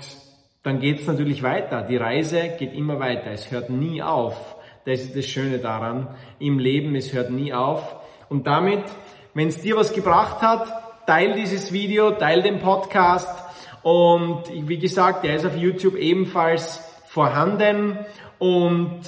dann 0.63 0.81
geht 0.81 1.01
es 1.01 1.07
natürlich 1.07 1.43
weiter. 1.43 1.83
Die 1.83 1.99
Reise 1.99 2.55
geht 2.59 2.73
immer 2.73 2.99
weiter. 2.99 3.31
Es 3.31 3.51
hört 3.51 3.69
nie 3.69 4.03
auf. 4.03 4.57
Das 4.87 5.01
ist 5.01 5.15
das 5.15 5.27
Schöne 5.27 5.59
daran. 5.59 6.09
Im 6.39 6.59
Leben, 6.59 6.95
es 6.95 7.13
hört 7.13 7.31
nie 7.31 7.53
auf. 7.53 7.95
Und 8.31 8.47
damit, 8.47 8.85
wenn 9.35 9.49
es 9.49 9.61
dir 9.61 9.77
was 9.77 9.93
gebracht 9.93 10.41
hat, 10.41 11.07
teil 11.07 11.35
dieses 11.35 11.75
Video, 11.75 12.13
teil 12.13 12.41
den 12.41 12.61
Podcast. 12.61 13.50
Und 13.83 14.45
wie 14.53 14.79
gesagt, 14.79 15.25
der 15.25 15.37
ist 15.37 15.47
auf 15.47 15.57
YouTube 15.57 15.97
ebenfalls 15.97 16.81
vorhanden. 17.07 17.99
Und 18.39 19.03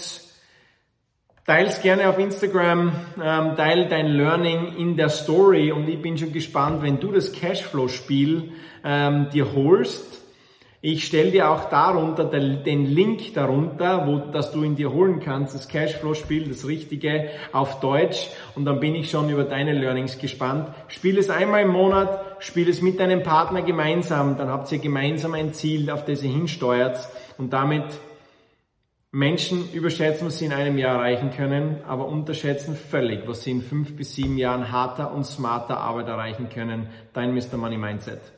Teils 1.44 1.82
gerne 1.82 2.08
auf 2.08 2.20
Instagram, 2.20 2.92
ähm, 3.20 3.56
teil 3.56 3.88
dein 3.88 4.06
Learning 4.06 4.76
in 4.76 4.96
der 4.96 5.08
Story 5.08 5.72
und 5.72 5.88
ich 5.88 6.00
bin 6.00 6.16
schon 6.16 6.32
gespannt, 6.32 6.82
wenn 6.82 7.00
du 7.00 7.10
das 7.10 7.32
Cashflow-Spiel 7.32 8.52
ähm, 8.84 9.28
dir 9.30 9.52
holst, 9.52 10.21
ich 10.84 11.04
stelle 11.04 11.30
dir 11.30 11.48
auch 11.48 11.70
darunter 11.70 12.24
den 12.24 12.86
Link 12.86 13.34
darunter, 13.34 14.04
wo 14.08 14.18
dass 14.32 14.50
du 14.50 14.64
ihn 14.64 14.74
dir 14.74 14.92
holen 14.92 15.20
kannst, 15.20 15.54
das 15.54 15.68
Cashflow-Spiel, 15.68 16.48
das 16.48 16.66
Richtige 16.66 17.30
auf 17.52 17.78
Deutsch. 17.78 18.30
Und 18.56 18.64
dann 18.64 18.80
bin 18.80 18.96
ich 18.96 19.08
schon 19.08 19.30
über 19.30 19.44
deine 19.44 19.74
Learnings 19.74 20.18
gespannt. 20.18 20.70
Spiel 20.88 21.18
es 21.18 21.30
einmal 21.30 21.62
im 21.62 21.68
Monat, 21.68 22.36
spiel 22.40 22.68
es 22.68 22.82
mit 22.82 22.98
deinem 22.98 23.22
Partner 23.22 23.62
gemeinsam, 23.62 24.36
dann 24.36 24.48
habt 24.48 24.72
ihr 24.72 24.80
gemeinsam 24.80 25.34
ein 25.34 25.52
Ziel, 25.52 25.88
auf 25.88 26.04
das 26.04 26.24
ihr 26.24 26.32
hinsteuert. 26.32 26.98
Und 27.38 27.52
damit 27.52 27.84
Menschen 29.12 29.70
überschätzen, 29.72 30.26
was 30.26 30.38
sie 30.38 30.46
in 30.46 30.52
einem 30.52 30.78
Jahr 30.78 30.96
erreichen 30.96 31.30
können, 31.30 31.76
aber 31.86 32.08
unterschätzen 32.08 32.74
völlig, 32.74 33.28
was 33.28 33.44
sie 33.44 33.52
in 33.52 33.62
fünf 33.62 33.94
bis 33.94 34.16
sieben 34.16 34.36
Jahren 34.36 34.72
harter 34.72 35.14
und 35.14 35.24
smarter 35.26 35.76
Arbeit 35.76 36.08
erreichen 36.08 36.48
können. 36.48 36.88
Dein 37.12 37.34
Mr. 37.34 37.56
Money 37.56 37.76
Mindset. 37.76 38.22